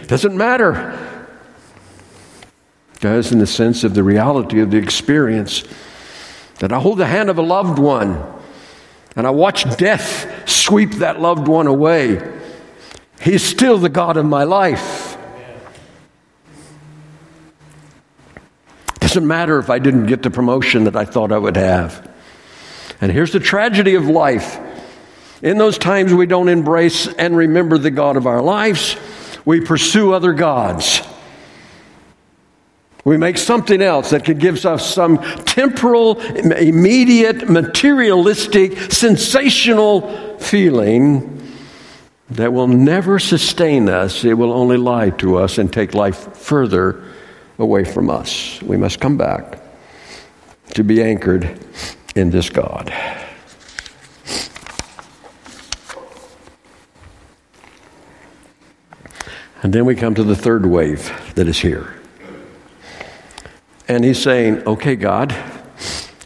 It 0.03 0.09
doesn't 0.09 0.37
matter. 0.37 0.99
Does 3.01 3.31
in 3.31 3.39
the 3.39 3.47
sense 3.47 3.85
of 3.85 3.95
the 3.95 4.03
reality 4.03 4.61
of 4.61 4.71
the 4.71 4.79
experience 4.79 5.63
that 6.59 6.73
I 6.73 6.81
hold 6.81 6.99
the 6.99 7.07
hand 7.07 7.31
of 7.31 7.39
a 7.39 7.43
loved 7.43 7.79
one 7.79 8.39
and 9.15 9.27
I 9.27 9.31
watch 9.31 9.77
death 9.77 10.49
sweep 10.49 10.93
that 10.95 11.21
loved 11.21 11.49
one 11.49 11.67
away. 11.67 12.21
He's 13.21 13.43
still 13.43 13.79
the 13.79 13.89
God 13.89 14.17
of 14.17 14.25
my 14.25 14.45
life. 14.45 14.98
Doesn't 19.19 19.27
matter 19.27 19.59
if 19.59 19.69
I 19.69 19.81
didn't 19.81 20.07
get 20.07 20.23
the 20.23 20.31
promotion 20.31 20.85
that 20.85 20.95
I 20.95 21.05
thought 21.05 21.33
I 21.33 21.39
would 21.39 21.57
have. 21.57 22.09
And 23.01 23.11
here's 23.11 23.33
the 23.33 23.41
tragedy 23.41 23.97
of 23.97 24.07
life. 24.07 24.61
In 25.43 25.59
those 25.59 25.77
times 25.77 26.15
we 26.15 26.27
don't 26.27 26.49
embrace 26.49 27.09
and 27.15 27.37
remember 27.37 27.79
the 27.79 27.91
God 27.91 28.17
of 28.17 28.29
our 28.29 28.41
lives, 28.41 28.95
we 29.45 29.61
pursue 29.61 30.13
other 30.13 30.33
gods. 30.35 31.03
We 33.05 33.17
make 33.17 33.39
something 33.39 33.83
else 33.83 34.11
that 34.11 34.25
could 34.25 34.39
give 34.39 34.65
us 34.65 34.95
some 34.95 35.19
temporal, 35.43 36.21
immediate, 36.21 37.51
materialistic, 37.51 38.93
sensational 38.93 40.39
feeling 40.39 41.43
that 42.31 42.53
will 42.53 42.69
never 42.69 43.19
sustain 43.19 43.89
us. 43.89 44.25
It 44.25 44.35
will 44.35 44.53
only 44.53 44.77
lie 44.77 45.11
to 45.11 45.39
us 45.39 45.59
and 45.59 45.73
take 45.73 45.93
life 45.93 46.37
further 46.37 47.03
away 47.59 47.85
from 47.85 48.11
us. 48.11 48.61
We 48.63 48.77
must 48.77 49.01
come 49.01 49.17
back 49.17 49.61
to 50.75 50.85
be 50.85 51.03
anchored 51.03 51.59
in 52.15 52.31
this 52.31 52.51
God. 52.51 52.93
And 59.63 59.73
then 59.73 59.85
we 59.85 59.97
come 59.97 60.15
to 60.15 60.23
the 60.23 60.37
third 60.37 60.67
wave 60.67 61.13
that 61.35 61.49
is 61.49 61.59
here. 61.59 61.95
And 63.89 64.05
he's 64.05 64.23
saying, 64.23 64.63
Okay, 64.67 64.95
God, 64.95 65.35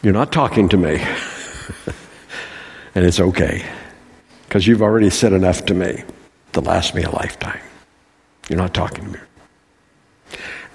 you're 0.03 0.13
not 0.13 0.31
talking 0.31 0.69
to 0.69 0.77
me. 0.77 0.95
and 2.95 3.05
it's 3.05 3.19
okay, 3.19 3.65
because 4.47 4.67
you've 4.67 4.83
already 4.83 5.09
said 5.09 5.33
enough 5.33 5.65
to 5.65 5.73
me 5.73 6.03
to 6.51 6.61
last 6.61 6.93
me 6.93 7.03
a 7.03 7.09
lifetime. 7.09 7.61
You're 8.49 8.59
not 8.59 8.73
talking 8.73 9.05
to 9.05 9.11
me. 9.11 9.19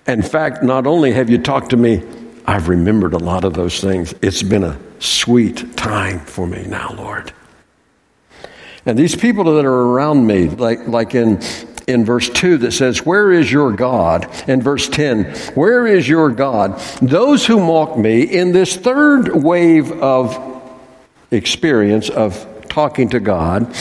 In 0.08 0.22
fact, 0.22 0.62
not 0.62 0.86
only 0.86 1.12
have 1.12 1.28
you 1.28 1.36
talked 1.36 1.70
to 1.70 1.76
me, 1.76 2.02
I've 2.46 2.68
remembered 2.68 3.12
a 3.12 3.18
lot 3.18 3.44
of 3.44 3.52
those 3.52 3.78
things. 3.78 4.14
It's 4.22 4.42
been 4.42 4.64
a 4.64 4.80
sweet 5.00 5.76
time 5.76 6.20
for 6.20 6.46
me 6.46 6.64
now, 6.64 6.94
Lord. 6.94 7.30
And 8.86 8.98
these 8.98 9.14
people 9.14 9.44
that 9.44 9.66
are 9.66 9.70
around 9.70 10.26
me, 10.26 10.48
like, 10.48 10.88
like 10.88 11.14
in, 11.14 11.42
in 11.86 12.06
verse 12.06 12.30
2 12.30 12.56
that 12.58 12.72
says, 12.72 13.04
Where 13.04 13.30
is 13.30 13.52
your 13.52 13.70
God? 13.70 14.26
And 14.48 14.62
verse 14.62 14.88
10, 14.88 15.24
Where 15.54 15.86
is 15.86 16.08
your 16.08 16.30
God? 16.30 16.80
Those 17.02 17.44
who 17.44 17.60
mock 17.60 17.98
me 17.98 18.22
in 18.22 18.52
this 18.52 18.76
third 18.76 19.34
wave 19.34 19.92
of 19.92 20.62
experience 21.30 22.08
of 22.08 22.46
talking 22.70 23.10
to 23.10 23.20
God, 23.20 23.76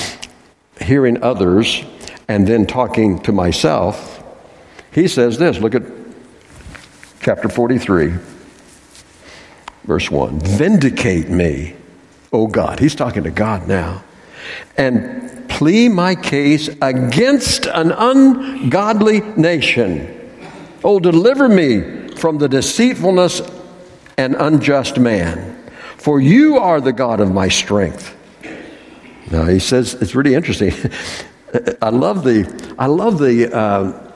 hearing 0.81 1.23
others, 1.23 1.85
and 2.27 2.45
then 2.45 2.67
talking 2.67 3.19
to 3.19 3.31
myself, 3.31 4.21
he 4.91 5.07
says 5.07 5.37
this 5.37 5.59
look 5.59 5.73
at 5.73 5.83
chapter 7.27 7.49
43, 7.49 8.13
verse 9.83 10.09
1. 10.09 10.39
Vindicate 10.39 11.27
me, 11.27 11.75
O 12.31 12.47
God. 12.47 12.79
He's 12.79 12.95
talking 12.95 13.23
to 13.23 13.31
God 13.31 13.67
now. 13.67 14.01
And 14.77 15.49
plea 15.49 15.89
my 15.89 16.15
case 16.15 16.69
against 16.81 17.65
an 17.65 17.91
ungodly 17.91 19.19
nation. 19.35 20.31
Oh, 20.85 21.01
deliver 21.01 21.49
me 21.49 22.15
from 22.15 22.37
the 22.37 22.47
deceitfulness 22.47 23.41
and 24.17 24.33
unjust 24.33 24.97
man. 24.97 25.69
For 25.97 26.21
you 26.21 26.57
are 26.57 26.79
the 26.79 26.93
God 26.93 27.19
of 27.19 27.33
my 27.33 27.49
strength. 27.49 28.15
Now 29.31 29.43
he 29.43 29.59
says 29.59 29.95
it's 29.95 30.15
really 30.15 30.33
interesting. 30.33 30.71
I 31.81 31.89
love 31.89 32.23
the 32.23 32.75
I 32.79 32.85
love 32.85 33.19
the 33.19 33.53
uh, 33.53 34.06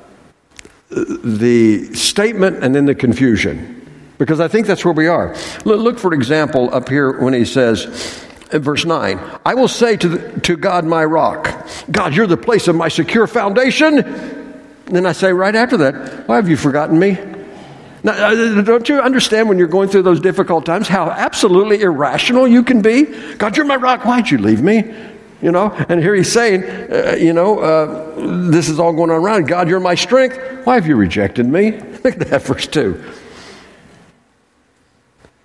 the 0.92 1.94
statement 1.94 2.64
and 2.64 2.76
then 2.76 2.86
the 2.86 2.96
confusion. 2.96 3.78
Because 4.18 4.40
I 4.40 4.48
think 4.48 4.68
that's 4.68 4.86
where 4.86 4.94
we 4.94 5.08
are. 5.08 5.36
Look, 5.66 5.98
for 5.98 6.14
example, 6.14 6.74
up 6.74 6.90
here 6.90 7.20
when 7.20 7.34
he 7.34 7.46
says, 7.46 7.86
verse 8.52 8.86
9, 8.86 9.20
I 9.46 9.54
will 9.56 9.68
say 9.68 9.98
to, 9.98 10.10
the, 10.10 10.40
to 10.42 10.58
God, 10.58 10.86
my 10.86 11.04
rock, 11.06 11.68
God, 11.90 12.14
you're 12.14 12.28
the 12.28 12.38
place 12.38 12.68
of 12.68 12.76
my 12.76 12.90
secure 12.90 13.26
foundation. 13.26 14.00
And 14.00 14.96
then 14.96 15.06
I 15.06 15.14
say 15.14 15.34
right 15.34 15.56
after 15.56 15.78
that, 15.78 16.28
why 16.28 16.36
have 16.36 16.50
you 16.50 16.58
forgotten 16.58 17.00
me? 17.00 17.18
Now, 18.04 18.14
uh, 18.14 18.62
don't 18.62 18.90
you 18.90 19.00
understand 19.00 19.48
when 19.48 19.58
you're 19.58 19.68
going 19.68 19.88
through 19.88 20.04
those 20.04 20.20
difficult 20.20 20.66
times 20.66 20.88
how 20.88 21.10
absolutely 21.10 21.82
irrational 21.82 22.48
you 22.48 22.64
can 22.64 22.82
be? 22.82 23.04
God, 23.36 23.56
you're 23.56 23.66
my 23.66 23.76
rock. 23.76 24.06
Why'd 24.06 24.30
you 24.30 24.40
leave 24.40 24.62
me? 24.62 24.94
You 25.42 25.52
know, 25.52 25.72
and 25.90 26.00
here 26.00 26.14
he's 26.14 26.32
saying, 26.32 26.64
uh, 26.64 27.16
you 27.20 27.34
know, 27.34 27.60
uh, 27.60 28.50
this 28.52 28.70
is 28.70 28.80
all 28.80 28.94
going 28.94 29.10
on 29.10 29.18
around. 29.18 29.48
God, 29.48 29.68
you're 29.68 29.80
my 29.80 29.96
strength. 29.96 30.38
Why 30.66 30.76
have 30.76 30.86
you 30.86 30.96
rejected 30.96 31.48
me? 31.48 31.72
Look 32.04 32.22
at 32.22 32.30
that 32.30 32.44
verse 32.44 32.68
2. 32.68 33.04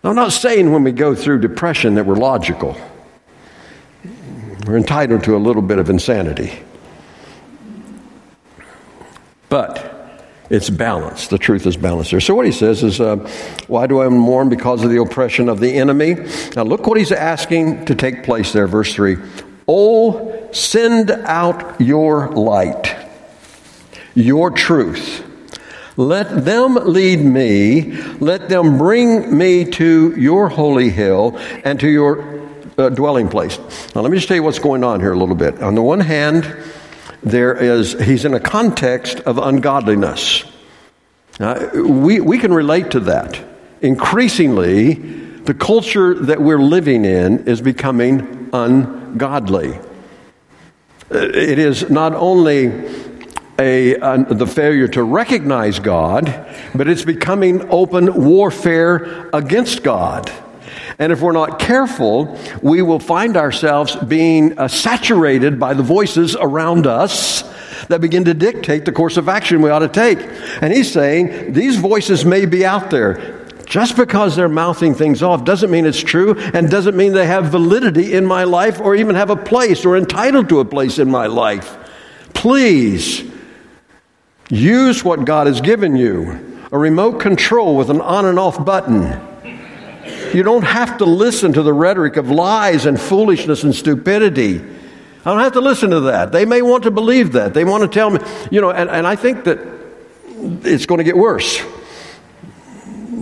I'm 0.05 0.15
not 0.15 0.33
saying 0.33 0.71
when 0.71 0.85
we 0.85 0.93
go 0.93 1.15
through 1.15 1.41
depression 1.41 1.95
that 1.95 2.07
we're 2.07 2.15
logical. 2.17 2.77
We're 4.67 4.77
entitled 4.77 5.25
to 5.25 5.37
a 5.37 5.39
little 5.39 5.63
bit 5.63 5.79
of 5.79 5.89
insanity. 5.91 6.59
But 9.49 9.97
it's 10.51 10.71
balanced. 10.71 11.31
The 11.31 11.39
truth 11.39 11.67
is 11.67 11.77
balanced 11.77 12.11
there. 12.11 12.21
So, 12.21 12.35
what 12.35 12.47
he 12.47 12.53
says 12.53 12.83
is, 12.83 13.01
uh, 13.01 13.17
Why 13.67 13.87
do 13.87 14.01
I 14.01 14.09
mourn? 14.09 14.49
Because 14.49 14.85
of 14.85 14.91
the 14.91 15.01
oppression 15.01 15.49
of 15.49 15.61
the 15.61 15.73
enemy. 15.73 16.15
Now, 16.55 16.63
look 16.63 16.87
what 16.87 16.99
he's 16.99 17.13
asking 17.13 17.87
to 17.87 17.95
take 17.95 18.23
place 18.23 18.53
there, 18.53 18.67
verse 18.69 18.95
3. 18.95 19.17
Oh, 19.69 20.49
send 20.53 21.11
out 21.11 21.81
your 21.81 22.29
light, 22.29 22.95
your 24.15 24.51
truth. 24.51 25.25
Let 25.97 26.45
them 26.45 26.75
lead 26.75 27.21
me. 27.21 27.93
Let 28.21 28.49
them 28.49 28.79
bring 28.79 29.37
me 29.37 29.65
to 29.65 30.15
your 30.17 30.49
holy 30.49 30.91
hill 30.91 31.39
and 31.65 31.81
to 31.81 31.89
your 31.89 32.49
uh, 32.79 32.91
dwelling 32.91 33.29
place. 33.29 33.59
Now, 33.95 34.03
let 34.03 34.11
me 34.11 34.19
just 34.19 34.29
tell 34.29 34.37
you 34.37 34.43
what's 34.43 34.59
going 34.59 34.85
on 34.85 35.01
here 35.01 35.13
a 35.13 35.19
little 35.19 35.35
bit. 35.35 35.63
On 35.63 35.75
the 35.75 35.83
one 35.83 36.01
hand, 36.01 36.45
there 37.23 37.55
is, 37.55 37.93
he's 37.99 38.25
in 38.25 38.35
a 38.35 38.41
context 38.41 39.21
of 39.21 39.39
ungodliness. 39.39 40.45
Now, 41.41 41.71
we, 41.75 42.21
we 42.21 42.39
can 42.39 42.53
relate 42.53 42.93
to 42.93 43.01
that. 43.01 43.43
Increasingly, 43.81 44.95
the 44.95 45.55
culture 45.55 46.15
that 46.15 46.41
we're 46.41 46.61
living 46.61 47.05
in 47.05 47.49
is 47.49 47.61
becoming 47.61 48.51
ungodly. 48.53 49.06
Uh, 51.11 51.19
it 51.19 51.59
is 51.59 51.89
not 51.89 52.15
only 52.15 52.67
a, 53.59 53.97
the 54.29 54.47
failure 54.47 54.89
to 54.89 55.03
recognize 55.03 55.79
God, 55.79 56.47
but 56.75 56.89
it's 56.89 57.05
becoming 57.05 57.71
open 57.71 58.25
warfare 58.25 59.31
against 59.33 59.83
God. 59.83 60.31
And 60.99 61.13
if 61.13 61.21
we're 61.21 61.33
not 61.33 61.59
careful, 61.59 62.39
we 62.63 62.81
will 62.83 62.99
find 62.99 63.37
ourselves 63.37 63.97
being 63.97 64.59
uh, 64.59 64.69
saturated 64.69 65.61
by 65.61 65.75
the 65.75 65.83
voices 65.83 66.37
around 66.37 66.87
us 66.87 67.43
that 67.89 68.01
begin 68.01 68.25
to 68.25 68.35
dictate 68.35 68.85
the 68.85 68.93
course 68.93 69.17
of 69.17 69.29
action 69.29 69.61
we 69.63 69.71
ought 69.71 69.81
to 69.81 69.89
take. 69.89 70.19
And 70.63 70.73
he's 70.73 70.91
saying 70.91 71.53
these 71.53 71.77
voices 71.77 72.25
may 72.25 72.47
be 72.47 72.65
out 72.65 72.91
there. 72.91 73.36
Just 73.67 73.97
because 73.97 74.37
they're 74.37 74.49
mouthing 74.49 74.95
things 74.95 75.23
off 75.23 75.45
doesn't 75.45 75.71
mean 75.71 75.85
it's 75.85 76.01
true 76.01 76.39
and 76.39 76.71
doesn't 76.71 76.97
mean 76.97 77.13
they 77.13 77.27
have 77.27 77.47
validity 77.47 78.15
in 78.15 78.25
my 78.25 78.45
life 78.45 78.81
or 78.81 78.95
even 78.95 79.15
have 79.15 79.29
a 79.29 79.37
place 79.37 79.85
or 79.85 79.97
entitled 79.97 80.49
to 80.49 80.61
a 80.61 80.65
place 80.65 80.99
in 80.99 81.11
my 81.11 81.27
life. 81.27 81.77
Please 82.33 83.29
use 84.49 85.05
what 85.05 85.25
God 85.25 85.47
has 85.49 85.61
given 85.61 85.97
you 85.97 86.55
a 86.73 86.79
remote 86.79 87.21
control 87.21 87.77
with 87.77 87.91
an 87.91 88.01
on 88.01 88.25
and 88.25 88.39
off 88.39 88.65
button 88.65 89.21
you 90.33 90.43
don't 90.43 90.65
have 90.65 90.99
to 90.99 91.05
listen 91.05 91.53
to 91.55 91.63
the 91.63 91.73
rhetoric 91.73 92.17
of 92.17 92.31
lies 92.31 92.87
and 92.87 93.01
foolishness 93.01 93.63
and 93.63 93.75
stupidity. 93.75 94.57
I 95.25 95.31
don't 95.31 95.41
have 95.41 95.55
to 95.55 95.61
listen 95.61 95.91
to 95.91 96.01
that. 96.01 96.33
They 96.33 96.45
may 96.45 96.63
want 96.63 96.85
to 96.85 96.91
believe 96.91 97.33
that. 97.33 97.55
They 97.55 97.65
want 97.65 97.83
to 97.83 97.89
tell 97.89 98.11
me, 98.11 98.21
you 98.51 98.61
know, 98.61 98.71
and, 98.71 98.89
and 98.91 99.07
I 99.07 99.17
think 99.17 99.45
that 99.45 99.59
it's 100.63 100.87
going 100.87 100.99
to 100.99 101.05
get 101.05 101.17
worse. 101.17 101.61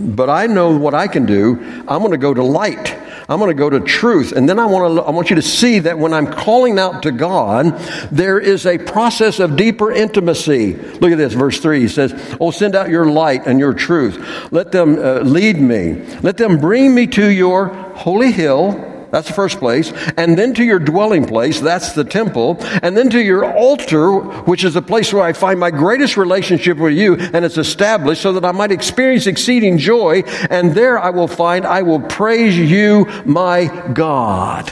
But 0.05 0.29
I 0.29 0.47
know 0.47 0.77
what 0.77 0.93
I 0.93 1.07
can 1.07 1.25
do. 1.25 1.83
I'm 1.87 1.99
going 1.99 2.11
to 2.11 2.17
go 2.17 2.33
to 2.33 2.43
light. 2.43 2.95
I'm 3.27 3.39
going 3.39 3.49
to 3.49 3.55
go 3.55 3.69
to 3.69 3.79
truth. 3.79 4.33
And 4.33 4.47
then 4.47 4.59
I 4.59 4.67
want, 4.67 4.95
to, 4.95 5.01
I 5.01 5.09
want 5.09 5.29
you 5.31 5.35
to 5.37 5.41
see 5.41 5.79
that 5.79 5.97
when 5.97 6.13
I'm 6.13 6.27
calling 6.27 6.77
out 6.77 7.03
to 7.03 7.11
God, 7.11 7.77
there 8.11 8.39
is 8.39 8.67
a 8.67 8.77
process 8.77 9.39
of 9.39 9.55
deeper 9.55 9.91
intimacy. 9.91 10.75
Look 10.75 11.11
at 11.11 11.17
this, 11.17 11.33
verse 11.33 11.59
3. 11.59 11.79
He 11.79 11.87
says, 11.87 12.37
Oh, 12.39 12.51
send 12.51 12.75
out 12.75 12.89
your 12.89 13.05
light 13.05 13.47
and 13.47 13.59
your 13.59 13.73
truth. 13.73 14.51
Let 14.51 14.71
them 14.71 14.99
uh, 14.99 15.21
lead 15.21 15.59
me. 15.59 16.05
Let 16.19 16.37
them 16.37 16.59
bring 16.59 16.93
me 16.93 17.07
to 17.07 17.27
your 17.27 17.67
holy 17.95 18.31
hill 18.31 18.94
that's 19.11 19.27
the 19.27 19.33
first 19.33 19.59
place. 19.59 19.91
And 20.17 20.37
then 20.37 20.53
to 20.55 20.63
your 20.63 20.79
dwelling 20.79 21.25
place, 21.25 21.59
that's 21.59 21.93
the 21.93 22.03
temple. 22.03 22.57
And 22.81 22.97
then 22.97 23.09
to 23.11 23.19
your 23.21 23.45
altar, 23.45 24.11
which 24.43 24.63
is 24.63 24.73
the 24.73 24.81
place 24.81 25.13
where 25.13 25.23
I 25.23 25.33
find 25.33 25.59
my 25.59 25.71
greatest 25.71 26.17
relationship 26.17 26.77
with 26.77 26.93
you, 26.93 27.15
and 27.15 27.45
it's 27.45 27.57
established 27.57 28.21
so 28.21 28.33
that 28.33 28.45
I 28.45 28.51
might 28.51 28.71
experience 28.71 29.27
exceeding 29.27 29.77
joy. 29.77 30.23
And 30.49 30.73
there 30.73 30.99
I 30.99 31.09
will 31.09 31.27
find, 31.27 31.65
I 31.65 31.81
will 31.81 32.01
praise 32.01 32.57
you, 32.57 33.05
my 33.25 33.65
God. 33.93 34.71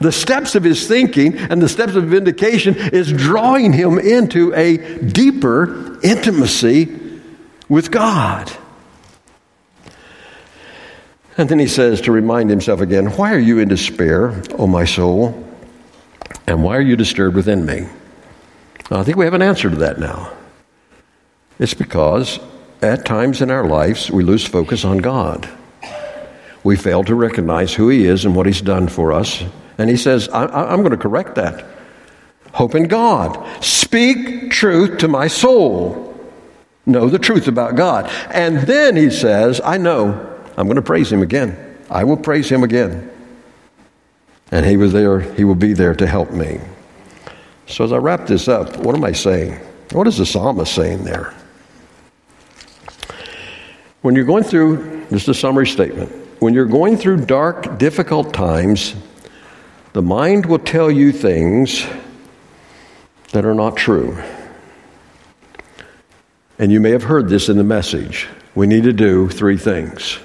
The 0.00 0.12
steps 0.12 0.54
of 0.54 0.64
his 0.64 0.86
thinking 0.86 1.36
and 1.38 1.62
the 1.62 1.68
steps 1.68 1.94
of 1.94 2.04
vindication 2.04 2.76
is 2.76 3.10
drawing 3.10 3.72
him 3.72 3.98
into 3.98 4.52
a 4.54 4.76
deeper 5.00 5.98
intimacy 6.02 7.00
with 7.68 7.90
God. 7.90 8.52
And 11.38 11.48
then 11.48 11.60
he 11.60 11.68
says 11.68 12.00
to 12.02 12.12
remind 12.12 12.50
himself 12.50 12.80
again, 12.80 13.06
Why 13.12 13.32
are 13.32 13.38
you 13.38 13.60
in 13.60 13.68
despair, 13.68 14.42
O 14.58 14.66
my 14.66 14.84
soul? 14.84 15.46
And 16.48 16.64
why 16.64 16.76
are 16.76 16.82
you 16.82 16.96
disturbed 16.96 17.36
within 17.36 17.64
me? 17.64 17.86
I 18.90 19.04
think 19.04 19.16
we 19.16 19.24
have 19.24 19.34
an 19.34 19.42
answer 19.42 19.70
to 19.70 19.76
that 19.76 19.98
now. 19.98 20.32
It's 21.60 21.74
because 21.74 22.40
at 22.82 23.06
times 23.06 23.40
in 23.40 23.50
our 23.50 23.66
lives 23.66 24.10
we 24.10 24.24
lose 24.24 24.44
focus 24.44 24.84
on 24.84 24.98
God. 24.98 25.48
We 26.64 26.74
fail 26.76 27.04
to 27.04 27.14
recognize 27.14 27.72
who 27.72 27.88
He 27.88 28.06
is 28.06 28.24
and 28.24 28.34
what 28.34 28.46
He's 28.46 28.60
done 28.60 28.88
for 28.88 29.12
us. 29.12 29.44
And 29.78 29.88
He 29.88 29.96
says, 29.96 30.28
I- 30.30 30.72
am 30.72 30.80
going 30.80 30.90
to 30.90 30.96
correct 30.96 31.36
that. 31.36 31.64
Hope 32.52 32.74
in 32.74 32.88
God. 32.88 33.62
Speak 33.62 34.50
truth 34.50 34.98
to 34.98 35.08
my 35.08 35.28
soul. 35.28 36.04
Know 36.84 37.08
the 37.08 37.18
truth 37.18 37.46
about 37.46 37.76
God. 37.76 38.10
And 38.32 38.58
then 38.62 38.96
He 38.96 39.10
says, 39.10 39.60
I 39.62 39.76
know 39.76 40.37
I'm 40.58 40.66
going 40.66 40.74
to 40.74 40.82
praise 40.82 41.10
him 41.12 41.22
again. 41.22 41.56
I 41.88 42.02
will 42.02 42.16
praise 42.16 42.50
him 42.50 42.64
again. 42.64 43.08
And 44.50 44.66
he 44.66 44.76
was 44.76 44.92
there, 44.92 45.20
he 45.20 45.44
will 45.44 45.54
be 45.54 45.72
there 45.72 45.94
to 45.94 46.04
help 46.04 46.32
me. 46.32 46.58
So 47.68 47.84
as 47.84 47.92
I 47.92 47.98
wrap 47.98 48.26
this 48.26 48.48
up, 48.48 48.76
what 48.78 48.96
am 48.96 49.04
I 49.04 49.12
saying? 49.12 49.52
What 49.92 50.08
is 50.08 50.18
the 50.18 50.26
psalmist 50.26 50.74
saying 50.74 51.04
there? 51.04 51.32
When 54.02 54.16
you're 54.16 54.24
going 54.24 54.42
through, 54.42 55.06
just 55.10 55.28
a 55.28 55.34
summary 55.34 55.66
statement. 55.68 56.10
When 56.40 56.54
you're 56.54 56.66
going 56.66 56.96
through 56.96 57.26
dark, 57.26 57.78
difficult 57.78 58.34
times, 58.34 58.96
the 59.92 60.02
mind 60.02 60.46
will 60.46 60.58
tell 60.58 60.90
you 60.90 61.12
things 61.12 61.86
that 63.30 63.44
are 63.44 63.54
not 63.54 63.76
true. 63.76 64.20
And 66.58 66.72
you 66.72 66.80
may 66.80 66.90
have 66.90 67.04
heard 67.04 67.28
this 67.28 67.48
in 67.48 67.58
the 67.58 67.64
message. 67.64 68.26
We 68.56 68.66
need 68.66 68.82
to 68.84 68.92
do 68.92 69.28
three 69.28 69.56
things 69.56 70.18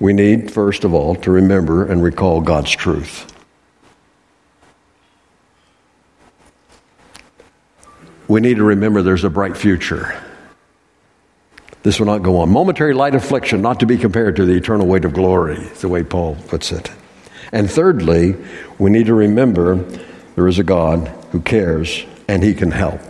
we 0.00 0.12
need, 0.12 0.50
first 0.50 0.84
of 0.84 0.92
all, 0.92 1.14
to 1.16 1.30
remember 1.30 1.84
and 1.84 2.02
recall 2.02 2.40
God's 2.40 2.70
truth. 2.70 3.32
We 8.26 8.40
need 8.40 8.56
to 8.56 8.64
remember 8.64 9.02
there's 9.02 9.24
a 9.24 9.30
bright 9.30 9.56
future. 9.56 10.20
This 11.82 11.98
will 11.98 12.06
not 12.06 12.22
go 12.22 12.38
on. 12.38 12.48
Momentary 12.48 12.94
light 12.94 13.14
affliction, 13.14 13.60
not 13.60 13.80
to 13.80 13.86
be 13.86 13.98
compared 13.98 14.36
to 14.36 14.46
the 14.46 14.54
eternal 14.54 14.86
weight 14.86 15.04
of 15.04 15.12
glory, 15.12 15.58
the 15.80 15.88
way 15.88 16.02
Paul 16.02 16.36
puts 16.48 16.72
it. 16.72 16.90
And 17.52 17.70
thirdly, 17.70 18.34
we 18.78 18.90
need 18.90 19.06
to 19.06 19.14
remember 19.14 19.76
there 20.34 20.48
is 20.48 20.58
a 20.58 20.64
God 20.64 21.08
who 21.30 21.40
cares 21.40 22.04
and 22.26 22.42
he 22.42 22.54
can 22.54 22.70
help. 22.70 23.00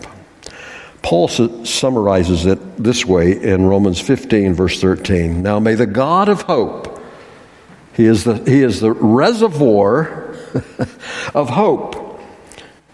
Paul 1.04 1.28
su- 1.28 1.66
summarizes 1.66 2.46
it 2.46 2.82
this 2.82 3.04
way 3.04 3.32
in 3.32 3.66
Romans 3.66 4.00
15, 4.00 4.54
verse 4.54 4.80
13. 4.80 5.42
Now 5.42 5.60
may 5.60 5.74
the 5.74 5.86
God 5.86 6.30
of 6.30 6.42
hope, 6.42 6.98
he 7.92 8.06
is 8.06 8.24
the, 8.24 8.36
he 8.38 8.62
is 8.62 8.80
the 8.80 8.90
reservoir 8.90 10.34
of 11.34 11.50
hope, 11.50 12.20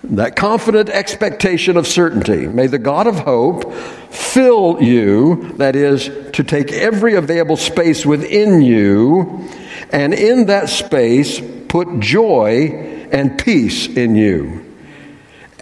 that 0.02 0.34
confident 0.34 0.88
expectation 0.88 1.76
of 1.76 1.86
certainty. 1.86 2.48
May 2.48 2.66
the 2.66 2.80
God 2.80 3.06
of 3.06 3.20
hope 3.20 3.72
fill 4.10 4.82
you, 4.82 5.52
that 5.58 5.76
is, 5.76 6.10
to 6.32 6.42
take 6.42 6.72
every 6.72 7.14
available 7.14 7.56
space 7.56 8.04
within 8.04 8.60
you, 8.60 9.48
and 9.92 10.14
in 10.14 10.46
that 10.46 10.68
space 10.68 11.40
put 11.68 12.00
joy 12.00 13.08
and 13.12 13.38
peace 13.38 13.86
in 13.86 14.16
you 14.16 14.69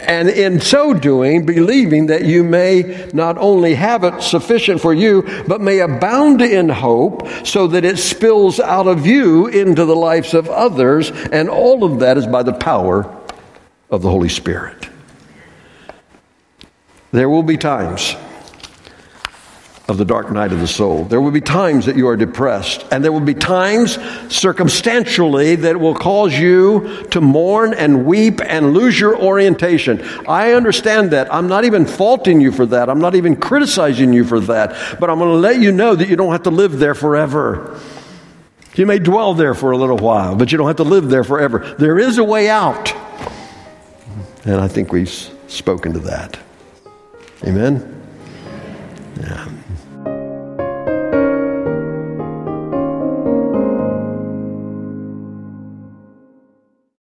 and 0.01 0.29
in 0.29 0.59
so 0.59 0.93
doing, 0.93 1.45
believing 1.45 2.07
that 2.07 2.25
you 2.25 2.43
may 2.43 3.09
not 3.13 3.37
only 3.37 3.75
have 3.75 4.03
it 4.03 4.21
sufficient 4.21 4.81
for 4.81 4.93
you, 4.93 5.23
but 5.47 5.61
may 5.61 5.79
abound 5.79 6.41
in 6.41 6.69
hope, 6.69 7.27
so 7.45 7.67
that 7.67 7.85
it 7.85 7.97
spills 7.97 8.59
out 8.59 8.87
of 8.87 9.05
you 9.05 9.47
into 9.47 9.85
the 9.85 9.95
lives 9.95 10.33
of 10.33 10.49
others, 10.49 11.11
and 11.11 11.49
all 11.49 11.83
of 11.83 11.99
that 11.99 12.17
is 12.17 12.27
by 12.27 12.43
the 12.43 12.53
power 12.53 13.15
of 13.89 14.01
the 14.01 14.09
Holy 14.09 14.29
Spirit. 14.29 14.87
There 17.11 17.29
will 17.29 17.43
be 17.43 17.57
times 17.57 18.15
of 19.89 19.97
the 19.97 20.05
dark 20.05 20.31
night 20.31 20.51
of 20.51 20.59
the 20.59 20.67
soul. 20.67 21.03
There 21.05 21.19
will 21.19 21.31
be 21.31 21.41
times 21.41 21.87
that 21.87 21.95
you 21.95 22.07
are 22.07 22.15
depressed, 22.15 22.85
and 22.91 23.03
there 23.03 23.11
will 23.11 23.19
be 23.19 23.33
times 23.33 23.97
circumstantially 24.31 25.55
that 25.55 25.79
will 25.79 25.95
cause 25.95 26.37
you 26.37 27.03
to 27.11 27.19
mourn 27.19 27.73
and 27.73 28.05
weep 28.05 28.39
and 28.41 28.73
lose 28.73 28.99
your 28.99 29.19
orientation. 29.19 30.01
I 30.27 30.53
understand 30.53 31.11
that. 31.11 31.33
I'm 31.33 31.47
not 31.47 31.65
even 31.65 31.85
faulting 31.85 32.39
you 32.39 32.51
for 32.51 32.67
that. 32.67 32.87
I'm 32.87 32.99
not 32.99 33.15
even 33.15 33.35
criticizing 33.35 34.13
you 34.13 34.23
for 34.23 34.39
that. 34.41 34.99
But 34.99 35.09
I'm 35.09 35.17
going 35.17 35.31
to 35.31 35.37
let 35.39 35.59
you 35.59 35.71
know 35.71 35.95
that 35.95 36.07
you 36.07 36.15
don't 36.15 36.31
have 36.31 36.43
to 36.43 36.51
live 36.51 36.77
there 36.77 36.93
forever. 36.93 37.79
You 38.75 38.85
may 38.85 38.99
dwell 38.99 39.33
there 39.33 39.55
for 39.55 39.71
a 39.71 39.77
little 39.77 39.97
while, 39.97 40.35
but 40.35 40.51
you 40.51 40.57
don't 40.57 40.67
have 40.67 40.77
to 40.77 40.83
live 40.83 41.09
there 41.09 41.23
forever. 41.23 41.75
There 41.79 41.97
is 41.97 42.17
a 42.19 42.23
way 42.23 42.47
out. 42.47 42.93
And 44.45 44.61
I 44.61 44.67
think 44.67 44.93
we've 44.93 45.09
spoken 45.47 45.93
to 45.93 45.99
that. 45.99 46.39
Amen? 47.43 47.95
Yeah. 49.19 49.49